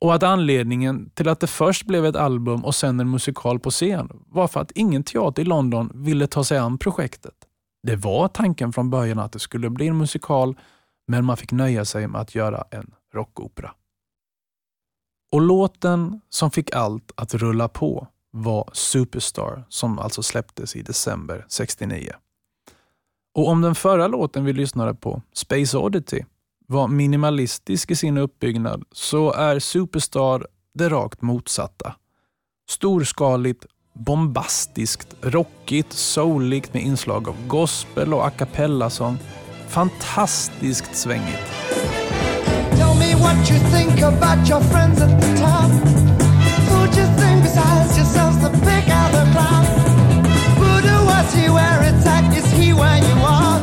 och 0.00 0.14
att 0.14 0.22
anledningen 0.22 1.10
till 1.10 1.28
att 1.28 1.40
det 1.40 1.46
först 1.46 1.86
blev 1.86 2.06
ett 2.06 2.16
album 2.16 2.64
och 2.64 2.74
sen 2.74 3.00
en 3.00 3.10
musikal 3.10 3.58
på 3.58 3.70
scen 3.70 4.08
var 4.28 4.48
för 4.48 4.60
att 4.60 4.70
ingen 4.70 5.02
teater 5.02 5.42
i 5.42 5.44
London 5.44 5.90
ville 5.94 6.26
ta 6.26 6.44
sig 6.44 6.58
an 6.58 6.78
projektet. 6.78 7.34
Det 7.86 7.96
var 7.96 8.28
tanken 8.28 8.72
från 8.72 8.90
början 8.90 9.18
att 9.18 9.32
det 9.32 9.38
skulle 9.38 9.70
bli 9.70 9.88
en 9.88 9.98
musikal, 9.98 10.58
men 11.06 11.24
man 11.24 11.36
fick 11.36 11.52
nöja 11.52 11.84
sig 11.84 12.08
med 12.08 12.20
att 12.20 12.34
göra 12.34 12.64
en 12.70 12.94
rockopera. 13.14 13.74
Och 15.32 15.40
låten 15.40 16.20
som 16.28 16.50
fick 16.50 16.74
allt 16.74 17.12
att 17.14 17.34
rulla 17.34 17.68
på 17.68 18.08
var 18.30 18.70
Superstar 18.72 19.64
som 19.68 19.98
alltså 19.98 20.22
släpptes 20.22 20.76
i 20.76 20.82
december 20.82 21.46
69. 21.48 22.12
Och 23.34 23.48
om 23.48 23.62
den 23.62 23.74
förra 23.74 24.06
låten 24.06 24.44
vi 24.44 24.52
lyssnade 24.52 24.94
på, 24.94 25.22
Space 25.32 25.78
Oddity, 25.78 26.24
var 26.66 26.88
minimalistisk 26.88 27.90
i 27.90 27.96
sin 27.96 28.18
uppbyggnad 28.18 28.84
så 28.92 29.32
är 29.32 29.58
Superstar 29.58 30.46
det 30.74 30.88
rakt 30.88 31.22
motsatta. 31.22 31.94
Storskaligt, 32.70 33.66
bombastiskt, 33.94 35.14
rockigt, 35.20 35.92
souligt 35.92 36.74
med 36.74 36.82
inslag 36.82 37.28
av 37.28 37.46
gospel 37.46 38.14
och 38.14 38.26
a 38.26 38.30
cappella-sång. 38.30 39.18
Fantastiskt 39.68 40.96
svängigt. 40.96 41.42
Tell 42.70 42.94
me 42.98 43.14
what 43.14 43.50
you 43.50 43.58
think 43.58 44.02
about 44.02 44.48
your 44.48 44.60
friends 44.60 45.00
at 45.02 45.20
the 45.20 45.36
top. 45.40 45.70
Who'd 46.68 46.96
you 46.96 47.06
think 47.16 47.42
besides 47.42 47.96
yourselves 47.98 48.36
the 48.42 48.50
pick 48.50 48.88
out 48.88 49.12
the 49.12 49.24
crowd? 49.32 49.66
Who 50.58 50.80
do 50.82 50.96
I 51.08 51.24
see 51.28 51.48
where 51.48 51.82
it's 51.88 52.06
at? 52.06 52.36
Is 52.36 52.52
he 52.52 52.72
where 52.72 52.98
you 52.98 53.24
are? 53.24 53.53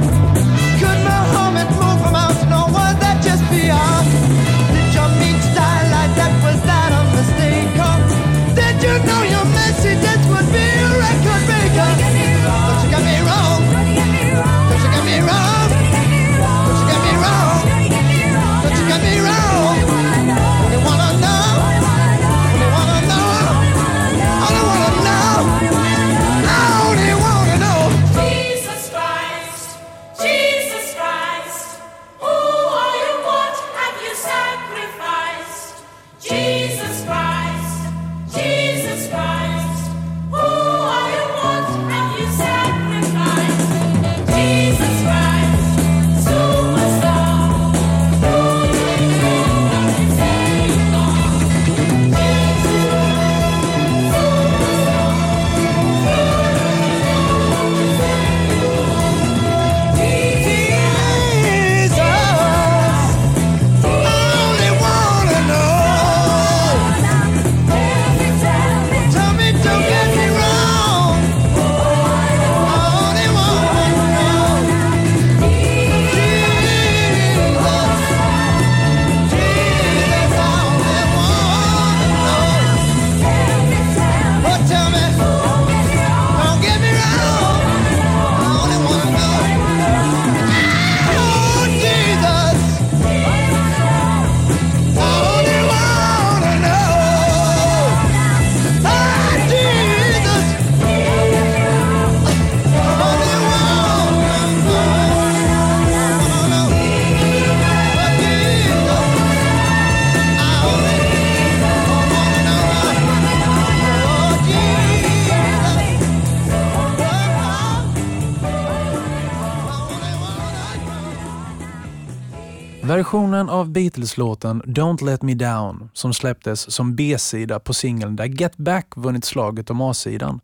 Versionen 123.02 123.50
av 123.50 123.72
Beatles-låten 123.72 124.62
Don't 124.64 125.06
Let 125.06 125.22
Me 125.22 125.34
Down 125.34 125.90
som 125.94 126.14
släpptes 126.14 126.72
som 126.72 126.96
B-sida 126.96 127.60
på 127.60 127.74
singeln 127.74 128.16
där 128.16 128.26
Get 128.26 128.58
Back 128.58 128.88
vunnit 128.96 129.26
slaget 129.26 129.70
om 129.70 129.82
A-sidan 129.82 130.40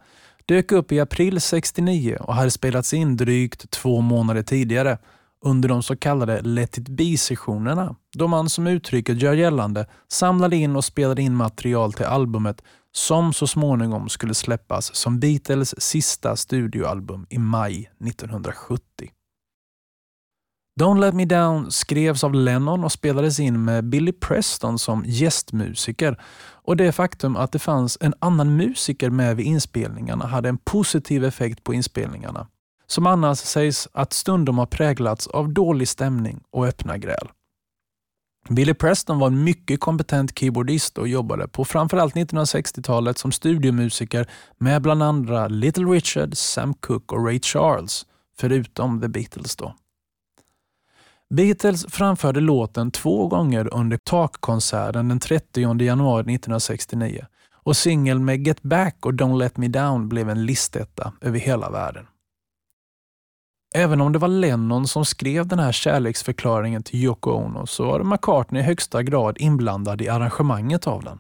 dök 0.46 0.72
upp 0.72 0.91
i 0.91 1.00
april 1.00 1.41
69 1.41 2.17
och 2.20 2.36
hade 2.36 2.52
spelats 2.52 2.93
in 2.93 3.17
drygt 3.17 3.72
två 3.72 4.02
månader 4.02 4.43
tidigare 4.43 4.98
under 5.46 5.70
de 5.70 5.84
så 5.84 5.96
kallade 5.96 6.41
Let 6.41 6.78
It 6.78 6.89
Be-sessionerna 6.89 7.96
då 8.17 8.28
man 8.28 8.50
som 8.50 8.67
uttrycket 8.67 9.22
gör 9.22 9.34
gällande 9.34 9.86
samlade 10.08 10.56
in 10.56 10.76
och 10.76 10.86
spelade 10.86 11.22
in 11.22 11.36
material 11.36 11.93
till 11.93 12.06
albumet 12.06 12.63
som 12.91 13.34
så 13.34 13.48
småningom 13.48 14.10
skulle 14.10 14.34
släppas 14.34 14.96
som 14.96 15.20
Beatles 15.20 15.82
sista 15.82 16.36
studioalbum 16.36 17.26
i 17.30 17.38
maj 17.38 17.91
1970. 18.06 19.12
Don't 20.79 20.99
Let 20.99 21.13
Me 21.13 21.25
Down 21.25 21.71
skrevs 21.71 22.23
av 22.23 22.33
Lennon 22.33 22.83
och 22.83 22.91
spelades 22.91 23.39
in 23.39 23.65
med 23.65 23.83
Billy 23.85 24.11
Preston 24.11 24.79
som 24.79 25.03
gästmusiker 25.05 26.21
och 26.51 26.77
det 26.77 26.91
faktum 26.91 27.35
att 27.35 27.51
det 27.51 27.59
fanns 27.59 27.97
en 28.01 28.13
annan 28.19 28.55
musiker 28.55 29.09
med 29.09 29.35
vid 29.35 29.45
inspelningarna 29.45 30.25
hade 30.25 30.49
en 30.49 30.57
positiv 30.57 31.25
effekt 31.25 31.63
på 31.63 31.73
inspelningarna, 31.73 32.47
som 32.87 33.07
annars 33.07 33.37
sägs 33.37 33.87
att 33.91 34.13
stundom 34.13 34.57
har 34.57 34.65
präglats 34.65 35.27
av 35.27 35.49
dålig 35.49 35.87
stämning 35.87 36.41
och 36.51 36.67
öppna 36.67 36.97
gräl. 36.97 37.27
Billy 38.49 38.73
Preston 38.73 39.19
var 39.19 39.27
en 39.27 39.43
mycket 39.43 39.79
kompetent 39.79 40.39
keyboardist 40.39 40.97
och 40.97 41.07
jobbade 41.07 41.47
på 41.47 41.65
framförallt 41.65 42.15
1960-talet 42.15 43.17
som 43.17 43.31
studiomusiker 43.31 44.29
med 44.57 44.81
bland 44.81 45.03
andra 45.03 45.47
Little 45.47 45.85
Richard, 45.85 46.37
Sam 46.37 46.73
Cooke 46.73 47.15
och 47.15 47.25
Ray 47.25 47.39
Charles, 47.39 48.05
förutom 48.39 49.01
The 49.01 49.07
Beatles. 49.07 49.55
då. 49.55 49.73
Beatles 51.29 51.85
framförde 51.89 52.39
låten 52.39 52.91
två 52.91 53.27
gånger 53.27 53.73
under 53.73 53.97
takkonserten 53.97 55.09
den 55.09 55.19
30 55.19 55.83
januari 55.83 56.21
1969 56.21 57.25
och 57.51 57.77
singeln 57.77 58.25
med 58.25 58.47
Get 58.47 58.61
Back 58.61 59.05
och 59.05 59.11
Don't 59.11 59.37
Let 59.37 59.57
Me 59.57 59.67
Down 59.67 60.09
blev 60.09 60.29
en 60.29 60.45
listetta 60.45 61.13
över 61.21 61.39
hela 61.39 61.69
världen. 61.69 62.07
Även 63.75 64.01
om 64.01 64.11
det 64.11 64.19
var 64.19 64.27
Lennon 64.27 64.87
som 64.87 65.05
skrev 65.05 65.47
den 65.47 65.59
här 65.59 65.71
kärleksförklaringen 65.71 66.83
till 66.83 67.03
Yoko 67.03 67.31
Ono 67.31 67.67
så 67.67 67.85
var 67.85 68.03
McCartney 68.03 68.61
i 68.61 68.65
högsta 68.65 69.03
grad 69.03 69.37
inblandad 69.39 70.01
i 70.01 70.09
arrangemanget 70.09 70.87
av 70.87 71.03
den. 71.03 71.19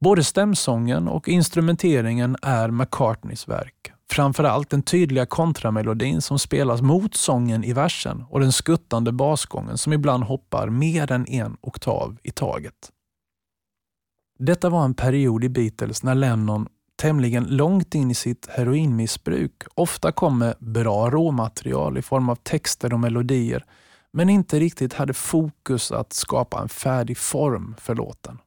Både 0.00 0.24
stämsången 0.24 1.08
och 1.08 1.28
instrumenteringen 1.28 2.36
är 2.42 2.70
McCartneys 2.70 3.48
verk, 3.48 3.92
Framförallt 4.12 4.70
den 4.70 4.82
tydliga 4.82 5.26
kontramelodin 5.26 6.22
som 6.22 6.38
spelas 6.38 6.82
mot 6.82 7.14
sången 7.14 7.64
i 7.64 7.72
versen 7.72 8.24
och 8.30 8.40
den 8.40 8.52
skuttande 8.52 9.12
basgången 9.12 9.78
som 9.78 9.92
ibland 9.92 10.24
hoppar 10.24 10.68
mer 10.68 11.12
än 11.12 11.26
en 11.26 11.56
oktav 11.60 12.18
i 12.22 12.30
taget. 12.30 12.90
Detta 14.38 14.70
var 14.70 14.84
en 14.84 14.94
period 14.94 15.44
i 15.44 15.48
Beatles 15.48 16.02
när 16.02 16.14
Lennon 16.14 16.68
tämligen 16.96 17.44
långt 17.44 17.94
in 17.94 18.10
i 18.10 18.14
sitt 18.14 18.48
heroinmissbruk 18.50 19.62
ofta 19.74 20.12
kom 20.12 20.38
med 20.38 20.56
bra 20.58 21.10
råmaterial 21.10 21.98
i 21.98 22.02
form 22.02 22.28
av 22.28 22.36
texter 22.36 22.92
och 22.92 23.00
melodier 23.00 23.64
men 24.12 24.30
inte 24.30 24.58
riktigt 24.58 24.92
hade 24.92 25.14
fokus 25.14 25.92
att 25.92 26.12
skapa 26.12 26.62
en 26.62 26.68
färdig 26.68 27.18
form 27.18 27.74
för 27.78 27.94
låten. 27.94 28.38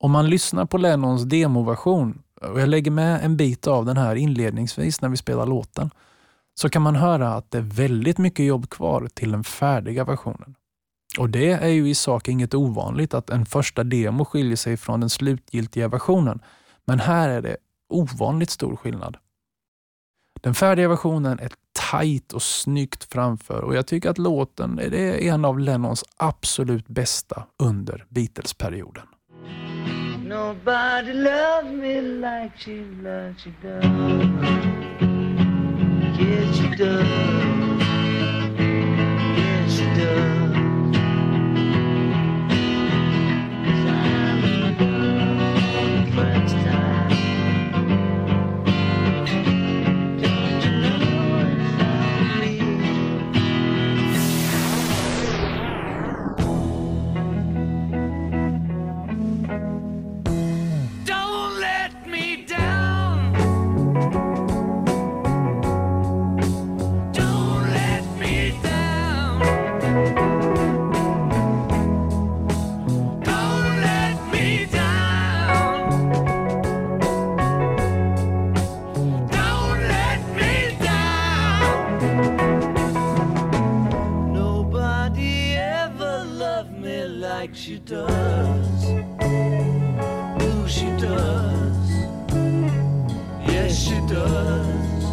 Om 0.00 0.10
man 0.10 0.30
lyssnar 0.30 0.66
på 0.66 0.78
Lennons 0.78 1.22
demoversion, 1.22 2.22
och 2.40 2.60
jag 2.60 2.68
lägger 2.68 2.90
med 2.90 3.24
en 3.24 3.36
bit 3.36 3.66
av 3.66 3.84
den 3.84 3.96
här 3.96 4.16
inledningsvis 4.16 5.00
när 5.00 5.08
vi 5.08 5.16
spelar 5.16 5.46
låten, 5.46 5.90
så 6.54 6.68
kan 6.68 6.82
man 6.82 6.96
höra 6.96 7.34
att 7.34 7.50
det 7.50 7.58
är 7.58 7.62
väldigt 7.62 8.18
mycket 8.18 8.46
jobb 8.46 8.70
kvar 8.70 9.08
till 9.14 9.30
den 9.30 9.44
färdiga 9.44 10.04
versionen. 10.04 10.54
Och 11.18 11.30
det 11.30 11.50
är 11.50 11.68
ju 11.68 11.88
i 11.88 11.94
sak 11.94 12.28
inget 12.28 12.54
ovanligt 12.54 13.14
att 13.14 13.30
en 13.30 13.46
första 13.46 13.84
demo 13.84 14.24
skiljer 14.24 14.56
sig 14.56 14.76
från 14.76 15.00
den 15.00 15.10
slutgiltiga 15.10 15.88
versionen, 15.88 16.40
men 16.84 17.00
här 17.00 17.28
är 17.28 17.42
det 17.42 17.56
ovanligt 17.88 18.50
stor 18.50 18.76
skillnad. 18.76 19.16
Den 20.40 20.54
färdiga 20.54 20.88
versionen 20.88 21.38
är 21.38 21.52
tajt 21.90 22.32
och 22.32 22.42
snyggt 22.42 23.04
framför 23.04 23.64
och 23.64 23.74
jag 23.74 23.86
tycker 23.86 24.10
att 24.10 24.18
låten 24.18 24.78
är 24.78 24.94
en 24.96 25.44
av 25.44 25.58
Lennons 25.58 26.04
absolut 26.16 26.88
bästa 26.88 27.46
under 27.58 28.06
Beatles-perioden. 28.08 29.06
Nobody 30.28 31.14
love 31.14 31.64
me 31.64 32.02
like 32.02 32.58
she, 32.58 32.84
like 33.02 33.38
she 33.38 33.50
does. 33.62 33.82
Yes, 36.18 36.56
she 36.58 36.68
does. 39.96 40.37
like 87.18 87.52
she 87.52 87.80
does. 87.80 88.84
Ooh, 90.40 90.68
she 90.68 90.86
does. 90.98 91.90
Yes, 93.44 93.76
she 93.76 93.98
does. 94.06 95.04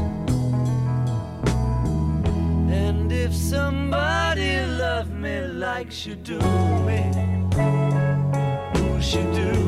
And 2.70 3.12
if 3.12 3.34
somebody 3.34 4.64
loved 4.66 5.14
me 5.14 5.48
like 5.48 5.92
she 5.92 6.14
do 6.14 6.38
me, 6.86 7.10
ooh, 8.78 9.02
she 9.02 9.24
do. 9.34 9.65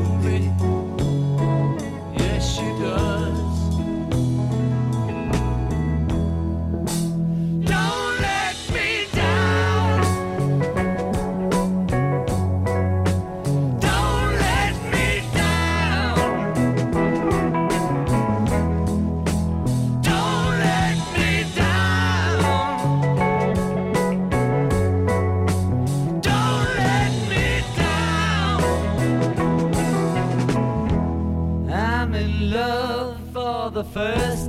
first. 33.97 34.46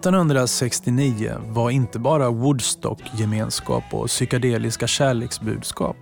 1969 0.00 1.34
var 1.46 1.70
inte 1.70 1.98
bara 1.98 2.30
Woodstock-gemenskap 2.30 3.84
och 3.92 4.06
psykedeliska 4.06 4.86
kärleksbudskap. 4.86 5.96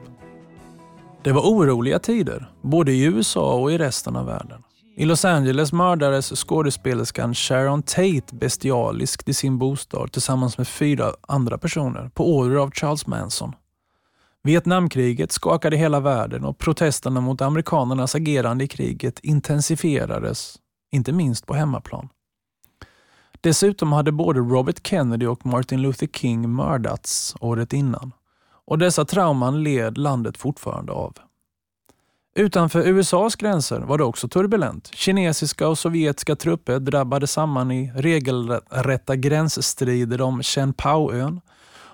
Det 1.22 1.32
var 1.32 1.42
oroliga 1.42 1.98
tider, 1.98 2.50
både 2.62 2.92
i 2.92 3.04
USA 3.04 3.54
och 3.54 3.72
i 3.72 3.78
resten 3.78 4.16
av 4.16 4.26
världen. 4.26 4.62
I 4.96 5.04
Los 5.04 5.24
Angeles 5.24 5.72
mördades 5.72 6.32
skådespelerskan 6.36 7.34
Sharon 7.34 7.82
Tate 7.82 8.22
bestialiskt 8.32 9.28
i 9.28 9.34
sin 9.34 9.58
bostad 9.58 10.12
tillsammans 10.12 10.58
med 10.58 10.68
fyra 10.68 11.12
andra 11.20 11.58
personer 11.58 12.10
på 12.14 12.36
order 12.36 12.56
av 12.56 12.70
Charles 12.70 13.06
Manson. 13.06 13.52
Vietnamkriget 14.42 15.32
skakade 15.32 15.76
hela 15.76 16.00
världen 16.00 16.44
och 16.44 16.58
protesterna 16.58 17.20
mot 17.20 17.40
amerikanernas 17.40 18.14
agerande 18.14 18.64
i 18.64 18.68
kriget 18.68 19.20
intensifierades, 19.20 20.56
inte 20.92 21.12
minst 21.12 21.46
på 21.46 21.54
hemmaplan. 21.54 22.08
Dessutom 23.40 23.92
hade 23.92 24.12
både 24.12 24.40
Robert 24.40 24.86
Kennedy 24.86 25.26
och 25.26 25.46
Martin 25.46 25.82
Luther 25.82 26.06
King 26.06 26.54
mördats 26.54 27.36
året 27.40 27.72
innan 27.72 28.12
och 28.66 28.78
dessa 28.78 29.04
trauman 29.04 29.62
led 29.62 29.98
landet 29.98 30.38
fortfarande 30.38 30.92
av. 30.92 31.14
Utanför 32.34 32.88
USAs 32.88 33.36
gränser 33.36 33.80
var 33.80 33.98
det 33.98 34.04
också 34.04 34.28
turbulent. 34.28 34.90
Kinesiska 34.94 35.68
och 35.68 35.78
sovjetiska 35.78 36.36
trupper 36.36 36.78
drabbade 36.78 37.26
samman 37.26 37.70
i 37.70 37.92
regelrätta 37.94 39.16
gränsstrider 39.16 40.20
om 40.20 40.42
Chenpao-ön 40.42 41.40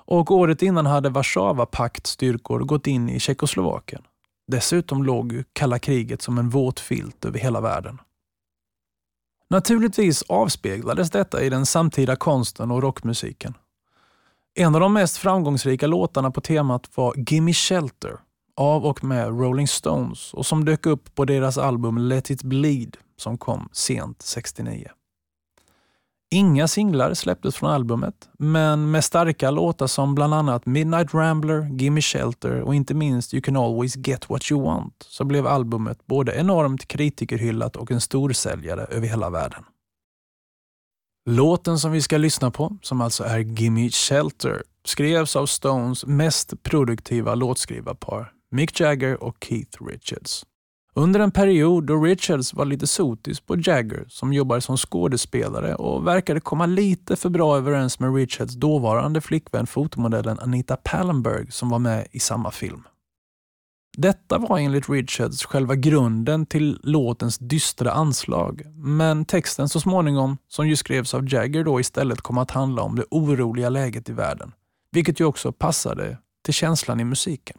och 0.06 0.30
året 0.30 0.62
innan 0.62 0.86
hade 0.86 1.08
Warszawapaktstyrkor 1.08 2.60
gått 2.60 2.86
in 2.86 3.08
i 3.08 3.20
Tjeckoslovakien. 3.20 4.02
Dessutom 4.46 5.04
låg 5.04 5.44
kalla 5.52 5.78
kriget 5.78 6.22
som 6.22 6.38
en 6.38 6.48
våt 6.48 6.80
filt 6.80 7.24
över 7.24 7.38
hela 7.38 7.60
världen. 7.60 7.98
Naturligtvis 9.50 10.22
avspeglades 10.22 11.10
detta 11.10 11.42
i 11.42 11.48
den 11.48 11.66
samtida 11.66 12.16
konsten 12.16 12.70
och 12.70 12.82
rockmusiken. 12.82 13.54
En 14.54 14.74
av 14.74 14.80
de 14.80 14.92
mest 14.92 15.16
framgångsrika 15.16 15.86
låtarna 15.86 16.30
på 16.30 16.40
temat 16.40 16.96
var 16.96 17.14
Gimme 17.30 17.52
Shelter 17.52 18.18
av 18.56 18.86
och 18.86 19.04
med 19.04 19.28
Rolling 19.28 19.68
Stones 19.68 20.34
och 20.34 20.46
som 20.46 20.64
dök 20.64 20.86
upp 20.86 21.14
på 21.14 21.24
deras 21.24 21.58
album 21.58 21.98
Let 21.98 22.30
It 22.30 22.42
Bleed 22.42 22.96
som 23.16 23.38
kom 23.38 23.68
sent 23.72 24.22
69. 24.22 24.88
Inga 26.30 26.68
singlar 26.68 27.14
släpptes 27.14 27.56
från 27.56 27.70
albumet, 27.70 28.28
men 28.38 28.90
med 28.90 29.04
starka 29.04 29.50
låtar 29.50 29.86
som 29.86 30.14
bland 30.14 30.34
annat 30.34 30.66
Midnight 30.66 31.14
Rambler, 31.14 31.68
Gimme 31.78 32.00
Shelter 32.00 32.60
och 32.60 32.74
inte 32.74 32.94
minst 32.94 33.34
You 33.34 33.42
Can 33.42 33.56
Always 33.56 33.96
Get 33.96 34.30
What 34.30 34.50
You 34.50 34.62
Want 34.62 35.06
så 35.08 35.24
blev 35.24 35.46
albumet 35.46 36.06
både 36.06 36.34
enormt 36.34 36.88
kritikerhyllat 36.88 37.76
och 37.76 37.90
en 37.90 38.00
storsäljare 38.00 38.84
över 38.84 39.08
hela 39.08 39.30
världen. 39.30 39.64
Låten 41.30 41.78
som 41.78 41.92
vi 41.92 42.02
ska 42.02 42.18
lyssna 42.18 42.50
på, 42.50 42.76
som 42.82 43.00
alltså 43.00 43.24
är 43.24 43.38
Gimme 43.38 43.90
Shelter, 43.90 44.62
skrevs 44.84 45.36
av 45.36 45.46
Stones 45.46 46.06
mest 46.06 46.62
produktiva 46.62 47.34
låtskrivarpar, 47.34 48.32
Mick 48.50 48.80
Jagger 48.80 49.22
och 49.24 49.36
Keith 49.40 49.84
Richards. 49.84 50.44
Under 50.96 51.20
en 51.20 51.30
period 51.30 51.84
då 51.84 52.02
Richards 52.02 52.54
var 52.54 52.64
lite 52.64 52.86
sotis 52.86 53.40
på 53.40 53.56
Jagger 53.56 54.04
som 54.08 54.32
jobbade 54.32 54.60
som 54.60 54.76
skådespelare 54.76 55.74
och 55.74 56.06
verkade 56.06 56.40
komma 56.40 56.66
lite 56.66 57.16
för 57.16 57.28
bra 57.28 57.56
överens 57.56 58.00
med 58.00 58.14
Richards 58.14 58.54
dåvarande 58.54 59.20
flickvän 59.20 59.66
fotomodellen 59.66 60.38
Anita 60.40 60.76
Pallenberg 60.76 61.50
som 61.50 61.68
var 61.68 61.78
med 61.78 62.06
i 62.10 62.20
samma 62.20 62.50
film. 62.50 62.82
Detta 63.96 64.38
var 64.38 64.58
enligt 64.58 64.88
Richards 64.88 65.44
själva 65.44 65.74
grunden 65.74 66.46
till 66.46 66.80
låtens 66.82 67.38
dystra 67.38 67.92
anslag, 67.92 68.62
men 68.74 69.24
texten 69.24 69.68
så 69.68 69.80
småningom, 69.80 70.38
som 70.48 70.68
ju 70.68 70.76
skrevs 70.76 71.14
av 71.14 71.32
Jagger 71.32 71.64
då 71.64 71.80
istället 71.80 72.20
kom 72.20 72.38
att 72.38 72.50
handla 72.50 72.82
om 72.82 72.96
det 72.96 73.04
oroliga 73.10 73.68
läget 73.68 74.08
i 74.08 74.12
världen, 74.12 74.52
vilket 74.90 75.20
ju 75.20 75.24
också 75.24 75.52
passade 75.52 76.18
till 76.44 76.54
känslan 76.54 77.00
i 77.00 77.04
musiken. 77.04 77.58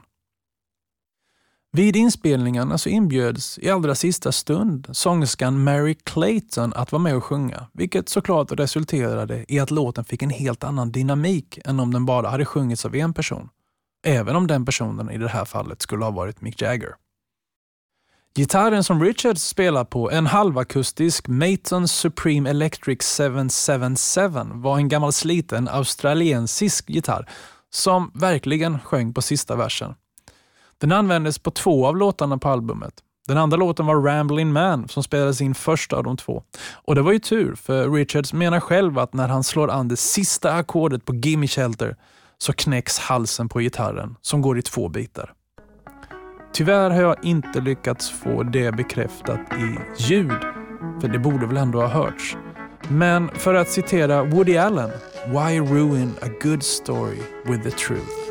Vid 1.75 1.95
inspelningarna 1.95 2.77
så 2.77 2.89
inbjöds 2.89 3.59
i 3.59 3.69
allra 3.69 3.95
sista 3.95 4.31
stund 4.31 4.87
sångerskan 4.91 5.63
Mary 5.63 5.95
Clayton 6.03 6.73
att 6.75 6.91
vara 6.91 7.01
med 7.01 7.15
och 7.15 7.23
sjunga, 7.23 7.67
vilket 7.73 8.09
såklart 8.09 8.51
resulterade 8.51 9.45
i 9.47 9.59
att 9.59 9.71
låten 9.71 10.05
fick 10.05 10.21
en 10.21 10.29
helt 10.29 10.63
annan 10.63 10.91
dynamik 10.91 11.59
än 11.65 11.79
om 11.79 11.93
den 11.93 12.05
bara 12.05 12.29
hade 12.29 12.45
sjungits 12.45 12.85
av 12.85 12.95
en 12.95 13.13
person. 13.13 13.49
Även 14.05 14.35
om 14.35 14.47
den 14.47 14.65
personen 14.65 15.11
i 15.11 15.17
det 15.17 15.27
här 15.27 15.45
fallet 15.45 15.81
skulle 15.81 16.05
ha 16.05 16.11
varit 16.11 16.41
Mick 16.41 16.61
Jagger. 16.61 16.95
Gitarren 18.35 18.83
som 18.83 19.03
Richards 19.03 19.43
spelar 19.43 19.85
på, 19.85 20.11
en 20.11 20.25
halvakustisk 20.25 21.27
Maton 21.27 21.87
Supreme 21.87 22.49
Electric 22.49 23.17
777, 23.17 24.29
var 24.53 24.77
en 24.77 24.89
gammal 24.89 25.13
sliten 25.13 25.67
australiensisk 25.67 26.89
gitarr 26.89 27.29
som 27.69 28.11
verkligen 28.13 28.79
sjöng 28.79 29.13
på 29.13 29.21
sista 29.21 29.55
versen. 29.55 29.95
Den 30.81 30.91
användes 30.91 31.39
på 31.39 31.51
två 31.51 31.87
av 31.87 31.97
låtarna 31.97 32.37
på 32.37 32.49
albumet. 32.49 32.93
Den 33.27 33.37
andra 33.37 33.57
låten 33.57 33.85
var 33.85 33.95
Ramblin' 33.95 34.51
Man 34.51 34.87
som 34.87 35.03
spelades 35.03 35.41
in 35.41 35.55
först 35.55 35.93
av 35.93 36.03
de 36.03 36.17
två. 36.17 36.43
Och 36.73 36.95
det 36.95 37.01
var 37.01 37.11
ju 37.11 37.19
tur, 37.19 37.55
för 37.55 37.89
Richards 37.89 38.33
menar 38.33 38.59
själv 38.59 38.99
att 38.99 39.13
när 39.13 39.27
han 39.27 39.43
slår 39.43 39.71
an 39.71 39.87
det 39.87 39.97
sista 39.97 40.53
ackordet 40.53 41.05
på 41.05 41.15
Gimme 41.15 41.47
Shelter 41.47 41.95
så 42.37 42.53
knäcks 42.53 42.99
halsen 42.99 43.49
på 43.49 43.59
gitarren 43.59 44.15
som 44.21 44.41
går 44.41 44.57
i 44.57 44.61
två 44.61 44.89
bitar. 44.89 45.33
Tyvärr 46.53 46.89
har 46.89 47.01
jag 47.01 47.25
inte 47.25 47.61
lyckats 47.61 48.09
få 48.09 48.43
det 48.43 48.71
bekräftat 48.71 49.39
i 49.53 49.79
ljud, 50.03 50.41
för 51.01 51.07
det 51.07 51.19
borde 51.19 51.45
väl 51.45 51.57
ändå 51.57 51.81
ha 51.81 51.87
hörts. 51.87 52.37
Men 52.89 53.29
för 53.29 53.53
att 53.53 53.69
citera 53.69 54.23
Woody 54.23 54.57
Allen, 54.57 54.89
“Why 55.27 55.59
ruin 55.59 56.13
a 56.21 56.27
good 56.43 56.63
story 56.63 57.19
with 57.45 57.63
the 57.63 57.71
truth?” 57.71 58.24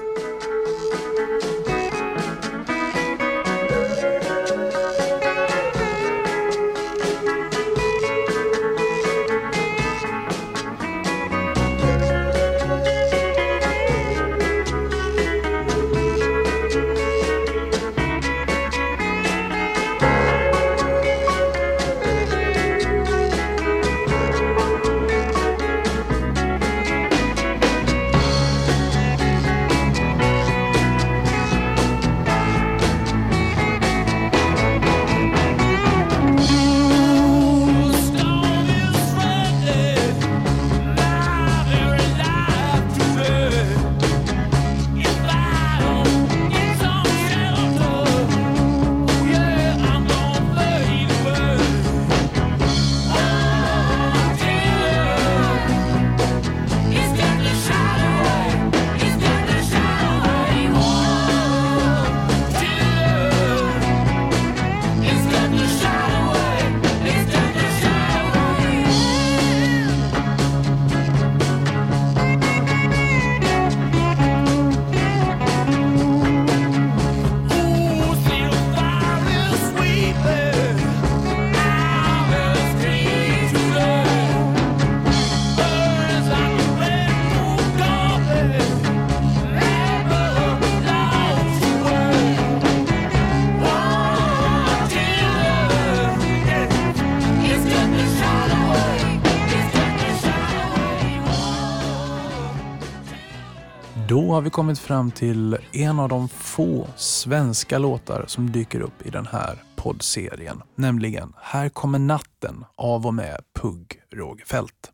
Har 104.34 104.42
vi 104.42 104.50
kommit 104.50 104.78
fram 104.78 105.10
till 105.10 105.56
en 105.72 106.00
av 106.00 106.08
de 106.08 106.28
få 106.28 106.86
svenska 106.96 107.78
låtar 107.78 108.24
som 108.26 108.52
dyker 108.52 108.80
upp 108.80 109.06
i 109.06 109.10
den 109.10 109.26
här 109.26 109.62
poddserien, 109.76 110.62
nämligen 110.74 111.32
Här 111.36 111.68
kommer 111.68 111.98
natten 111.98 112.64
av 112.76 113.06
och 113.06 113.14
med 113.14 113.40
Pugg 113.60 114.00
Rogefeldt. 114.12 114.92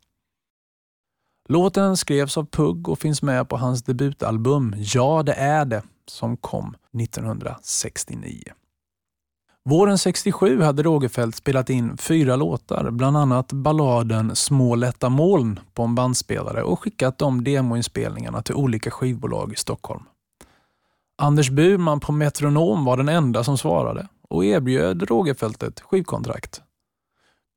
Låten 1.49 1.97
skrevs 1.97 2.37
av 2.37 2.45
Pugg 2.45 2.89
och 2.89 2.99
finns 2.99 3.21
med 3.21 3.49
på 3.49 3.57
hans 3.57 3.83
debutalbum 3.83 4.75
Ja, 4.77 5.23
det 5.23 5.33
är 5.33 5.65
det 5.65 5.83
som 6.07 6.37
kom 6.37 6.75
1969. 6.99 8.43
Våren 9.63 9.97
67 9.97 10.61
hade 10.61 10.83
Rogefeldt 10.83 11.37
spelat 11.37 11.69
in 11.69 11.97
fyra 11.97 12.35
låtar, 12.35 12.91
bland 12.91 13.17
annat 13.17 13.53
balladen 13.53 14.35
Små 14.35 14.75
lätta 14.75 15.09
moln 15.09 15.59
på 15.73 15.83
en 15.83 15.95
bandspelare 15.95 16.63
och 16.63 16.79
skickat 16.79 17.17
de 17.17 17.43
demoinspelningarna 17.43 18.41
till 18.41 18.55
olika 18.55 18.91
skivbolag 18.91 19.53
i 19.53 19.55
Stockholm. 19.55 20.03
Anders 21.17 21.49
Burman 21.49 21.99
på 21.99 22.11
Metronom 22.11 22.85
var 22.85 22.97
den 22.97 23.09
enda 23.09 23.43
som 23.43 23.57
svarade 23.57 24.07
och 24.29 24.45
erbjöd 24.45 25.03
Rogefeldt 25.03 25.63
ett 25.63 25.79
skivkontrakt. 25.79 26.61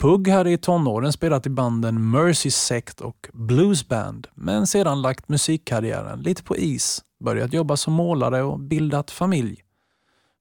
Pugg 0.03 0.29
hade 0.29 0.51
i 0.51 0.59
tonåren 0.59 1.13
spelat 1.13 1.47
i 1.47 1.51
banden 1.51 2.11
Mercy 2.11 2.51
Sect 2.51 3.01
och 3.01 3.29
Blues 3.33 3.89
Band, 3.89 4.27
men 4.35 4.67
sedan 4.67 5.03
lagt 5.03 5.29
musikkarriären 5.29 6.21
lite 6.21 6.43
på 6.43 6.57
is, 6.57 7.03
börjat 7.25 7.53
jobba 7.53 7.77
som 7.77 7.93
målare 7.93 8.43
och 8.43 8.59
bildat 8.59 9.11
familj. 9.11 9.64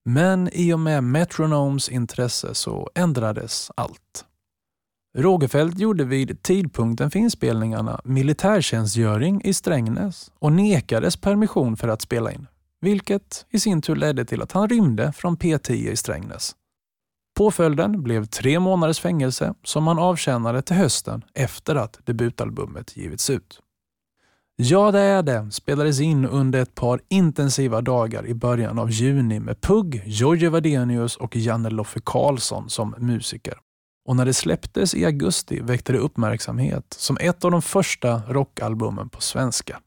Men 0.06 0.50
i 0.54 0.74
och 0.74 0.80
med 0.80 1.04
Metronomes 1.04 1.90
intresse 1.90 2.56
så 2.56 2.90
ändrades 2.96 3.72
allt. 3.76 4.26
Rogefeldt 5.18 5.80
gjorde 5.80 6.04
vid 6.04 6.44
tidpunkten 6.44 7.12
för 7.12 7.20
inspelningarna 7.20 8.02
militärtjänstgöring 8.04 9.42
i 9.44 9.54
Strängnäs 9.54 10.32
och 10.40 10.52
nekades 10.52 11.18
permission 11.18 11.78
för 11.78 11.88
att 11.88 12.02
spela 12.02 12.32
in, 12.32 12.48
vilket 12.82 13.46
i 13.50 13.60
sin 13.60 13.82
tur 13.82 13.96
ledde 13.96 14.26
till 14.26 14.42
att 14.42 14.52
han 14.52 14.70
rymde 14.70 15.12
från 15.12 15.38
P10 15.38 15.72
i 15.72 15.96
Strängnäs. 15.96 16.56
Påföljden 17.38 18.04
blev 18.04 18.26
tre 18.26 18.60
månaders 18.60 19.00
fängelse 19.00 19.54
som 19.64 19.88
han 19.88 20.00
avtjänade 20.00 20.62
till 20.62 20.76
hösten 20.76 21.22
efter 21.34 21.76
att 21.76 22.00
debutalbumet 22.06 22.98
givits 22.98 23.30
ut. 23.30 23.60
Ja, 24.56 24.92
det 24.92 25.00
är 25.00 25.24
det 25.24 25.52
spelades 25.52 26.00
in 26.00 26.26
under 26.26 26.62
ett 26.62 26.76
par 26.76 27.02
intensiva 27.10 27.82
dagar 27.82 28.28
i 28.28 28.34
början 28.34 28.80
av 28.80 28.92
juni 28.92 29.40
med 29.40 29.62
Pugg, 29.62 30.04
George 30.06 30.50
Wadenius 30.50 31.18
och 31.18 31.36
Janne 31.36 31.70
Loffe 31.70 32.00
Karlsson 32.04 32.70
som 32.70 32.96
musiker. 32.98 33.58
Och 34.06 34.16
när 34.16 34.26
det 34.26 34.34
släpptes 34.34 34.96
i 34.96 35.06
augusti 35.06 35.60
väckte 35.62 35.94
det 35.94 36.00
uppmärksamhet 36.00 36.96
som 36.98 37.18
ett 37.22 37.46
av 37.46 37.52
de 37.52 37.62
första 37.62 38.22
rockalbumen 38.28 39.10
på 39.10 39.22
svenska. 39.22 39.80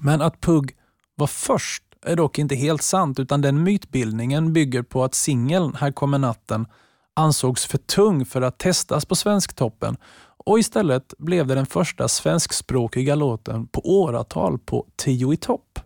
Men 0.00 0.22
att 0.22 0.40
Pugg 0.40 0.76
var 1.14 1.26
först 1.26 1.82
är 2.02 2.16
dock 2.16 2.38
inte 2.38 2.54
helt 2.54 2.82
sant 2.82 3.18
utan 3.18 3.40
den 3.40 3.62
mytbildningen 3.62 4.52
bygger 4.52 4.82
på 4.82 5.04
att 5.04 5.14
singeln 5.14 5.74
Här 5.74 5.92
kommer 5.92 6.18
natten 6.18 6.66
ansågs 7.16 7.66
för 7.66 7.78
tung 7.78 8.24
för 8.24 8.42
att 8.42 8.58
testas 8.58 9.04
på 9.04 9.14
Svensktoppen 9.14 9.96
och 10.46 10.58
istället 10.58 11.14
blev 11.18 11.46
det 11.46 11.54
den 11.54 11.66
första 11.66 12.08
svenskspråkiga 12.08 13.14
låten 13.14 13.66
på 13.66 13.80
åratal 13.84 14.58
på 14.58 14.86
tio 14.96 15.32
i 15.32 15.36
topp. 15.36 15.78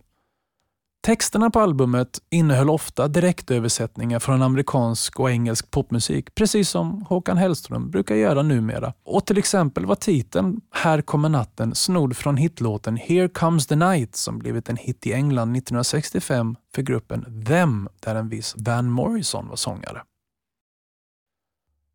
Texterna 1.03 1.49
på 1.49 1.59
albumet 1.59 2.19
innehöll 2.29 2.69
ofta 2.69 3.07
direktöversättningar 3.07 4.19
från 4.19 4.41
amerikansk 4.41 5.19
och 5.19 5.31
engelsk 5.31 5.71
popmusik, 5.71 6.35
precis 6.35 6.69
som 6.69 7.05
Håkan 7.09 7.37
Hellström 7.37 7.91
brukar 7.91 8.15
göra 8.15 8.41
numera. 8.41 8.93
Och 9.05 9.25
till 9.25 9.37
exempel 9.37 9.85
var 9.85 9.95
titeln 9.95 10.61
Här 10.71 11.01
kommer 11.01 11.29
natten 11.29 11.75
snodd 11.75 12.17
från 12.17 12.37
hitlåten 12.37 12.97
Here 12.97 13.29
comes 13.29 13.67
the 13.67 13.75
night 13.75 14.15
som 14.15 14.39
blivit 14.39 14.69
en 14.69 14.77
hit 14.77 15.07
i 15.07 15.13
England 15.13 15.55
1965 15.55 16.55
för 16.75 16.81
gruppen 16.81 17.45
Them, 17.47 17.89
där 17.99 18.15
en 18.15 18.29
viss 18.29 18.55
Van 18.57 18.89
Morrison 18.89 19.47
var 19.47 19.55
sångare. 19.55 20.01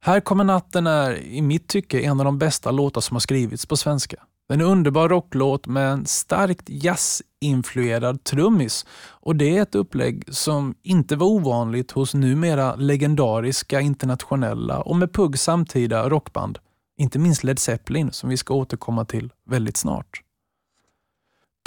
Här 0.07 0.21
kommer 0.21 0.45
natten 0.45 0.87
är 0.87 1.17
i 1.17 1.43
mitt 1.43 1.69
tycke 1.69 2.01
en 2.01 2.21
av 2.21 2.25
de 2.25 2.39
bästa 2.39 2.71
låtar 2.71 3.01
som 3.01 3.15
har 3.15 3.21
skrivits 3.21 3.67
på 3.67 3.77
svenska. 3.77 4.17
En 4.49 4.61
underbar 4.61 5.09
rocklåt 5.09 5.67
med 5.67 5.93
en 5.93 6.07
starkt 6.07 6.65
jazzinfluerad 6.67 8.25
trummis 8.25 8.87
och 9.09 9.37
det 9.37 9.57
är 9.57 9.63
ett 9.63 9.75
upplägg 9.75 10.25
som 10.29 10.75
inte 10.83 11.17
var 11.17 11.27
ovanligt 11.27 11.91
hos 11.91 12.15
numera 12.15 12.75
legendariska 12.75 13.81
internationella 13.81 14.81
och 14.81 14.97
med 14.97 15.13
Pugg 15.13 15.39
samtida 15.39 16.09
rockband. 16.09 16.59
Inte 16.99 17.19
minst 17.19 17.45
Led 17.45 17.59
Zeppelin 17.59 18.13
som 18.13 18.31
vi 18.31 18.37
ska 18.37 18.55
återkomma 18.55 19.05
till 19.05 19.33
väldigt 19.47 19.77
snart. 19.77 20.23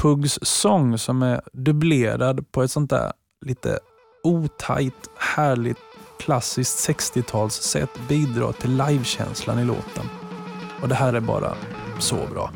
Pugs 0.01 0.39
sång 0.41 0.97
som 0.97 1.23
är 1.23 1.41
dubblerad 1.53 2.51
på 2.51 2.63
ett 2.63 2.71
sånt 2.71 2.89
där 2.89 3.13
lite 3.45 3.79
otajt, 4.23 5.09
härligt 5.17 5.88
klassiskt 6.20 6.89
60-talssätt 6.89 8.07
bidra 8.07 8.53
till 8.53 8.72
livekänslan 8.72 9.59
i 9.59 9.65
låten. 9.65 10.05
Och 10.82 10.88
det 10.88 10.95
här 10.95 11.13
är 11.13 11.20
bara 11.20 11.55
så 11.99 12.15
bra. 12.32 12.51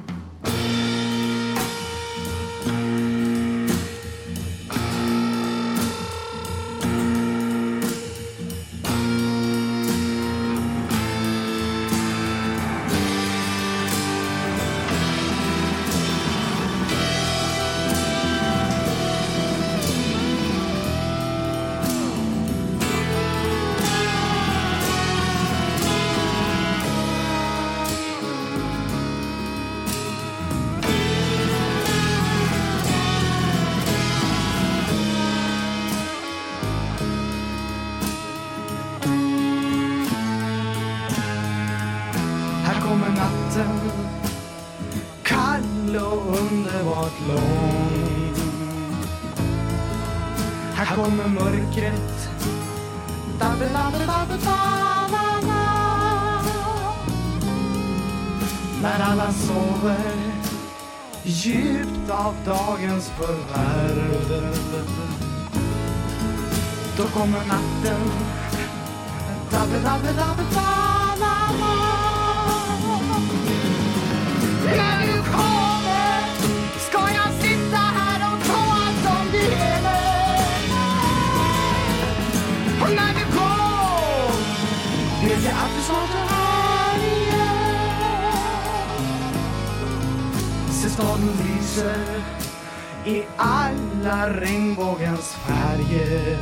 Alla 93.91 94.29
regnbågens 94.29 95.33
färger 95.33 96.37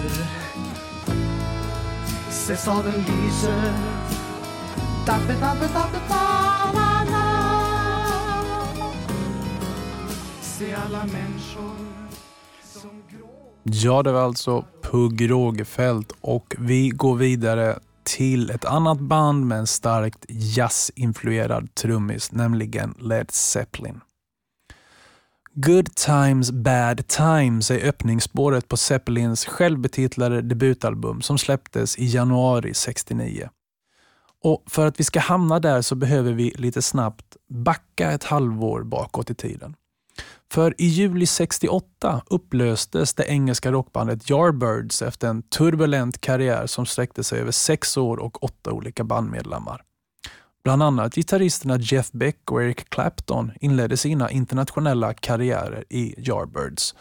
Se 2.30 2.58
staden 2.58 2.94
lyser 2.94 3.74
Dabbe, 5.06 5.34
dabbe, 5.34 5.68
dabbe, 5.74 6.00
da, 6.10 6.72
da, 6.74 7.12
da. 7.12 7.32
Se 10.42 10.74
alla 10.74 11.06
människor 11.06 11.76
som 12.64 13.04
grå... 13.10 13.54
Ja, 13.64 14.04
det 14.04 14.12
var 14.12 14.22
alltså 14.22 14.66
Pugh 14.82 15.24
Rogefeldt 15.24 16.12
och 16.22 16.56
vi 16.60 16.90
går 16.90 17.16
vidare 17.16 17.80
till 18.04 18.50
ett 18.50 18.66
annat 18.66 19.00
band 19.00 19.46
med 19.46 19.60
en 19.60 19.68
starkt 19.68 20.26
jazzinfluerad 20.30 21.76
trummis, 21.76 22.32
nämligen 22.32 22.94
Led 23.00 23.32
Zeppelin. 23.32 24.02
Good 25.54 25.96
Times 25.96 26.52
Bad 26.52 27.08
Times 27.08 27.72
är 27.72 27.88
öppningsspåret 27.88 28.68
på 28.68 28.78
Zeppelins 28.78 29.46
självbetitlade 29.46 30.42
debutalbum 30.42 31.22
som 31.22 31.38
släpptes 31.38 31.98
i 31.98 32.06
januari 32.06 32.74
69. 32.74 33.50
Och 34.44 34.64
För 34.68 34.86
att 34.86 35.00
vi 35.00 35.04
ska 35.04 35.20
hamna 35.20 35.60
där 35.60 35.82
så 35.82 35.96
behöver 35.96 36.34
vi 36.34 36.54
lite 36.56 36.82
snabbt 36.82 37.38
backa 37.50 38.12
ett 38.12 38.24
halvår 38.24 38.84
bakåt 38.84 39.30
i 39.30 39.36
tiden. 39.36 39.76
För 40.52 40.82
i 40.82 40.86
juli 40.86 41.26
68 41.26 42.22
upplöstes 42.30 43.14
det 43.14 43.26
engelska 43.26 43.72
rockbandet 43.72 44.30
Yardbirds 44.30 45.02
efter 45.02 45.28
en 45.28 45.42
turbulent 45.42 46.22
karriär 46.22 46.68
som 46.68 46.86
sträckte 46.86 47.24
sig 47.24 47.40
över 47.40 47.52
sex 47.52 47.98
år 47.98 48.18
och 48.18 48.44
åtta 48.44 48.72
olika 48.72 49.04
bandmedlemmar. 49.04 49.82
Bland 50.64 50.84
annat 50.84 51.16
gitarristerna 51.16 51.78
Jeff 51.78 52.12
Beck 52.12 52.52
och 52.52 52.64
Eric 52.64 52.90
Clapton 52.90 53.52
inledde 53.60 53.98
sina 53.98 54.32
internationella 54.32 55.14
karriärer 55.14 55.84
i 55.90 56.16
Yardbirds. 56.18 56.96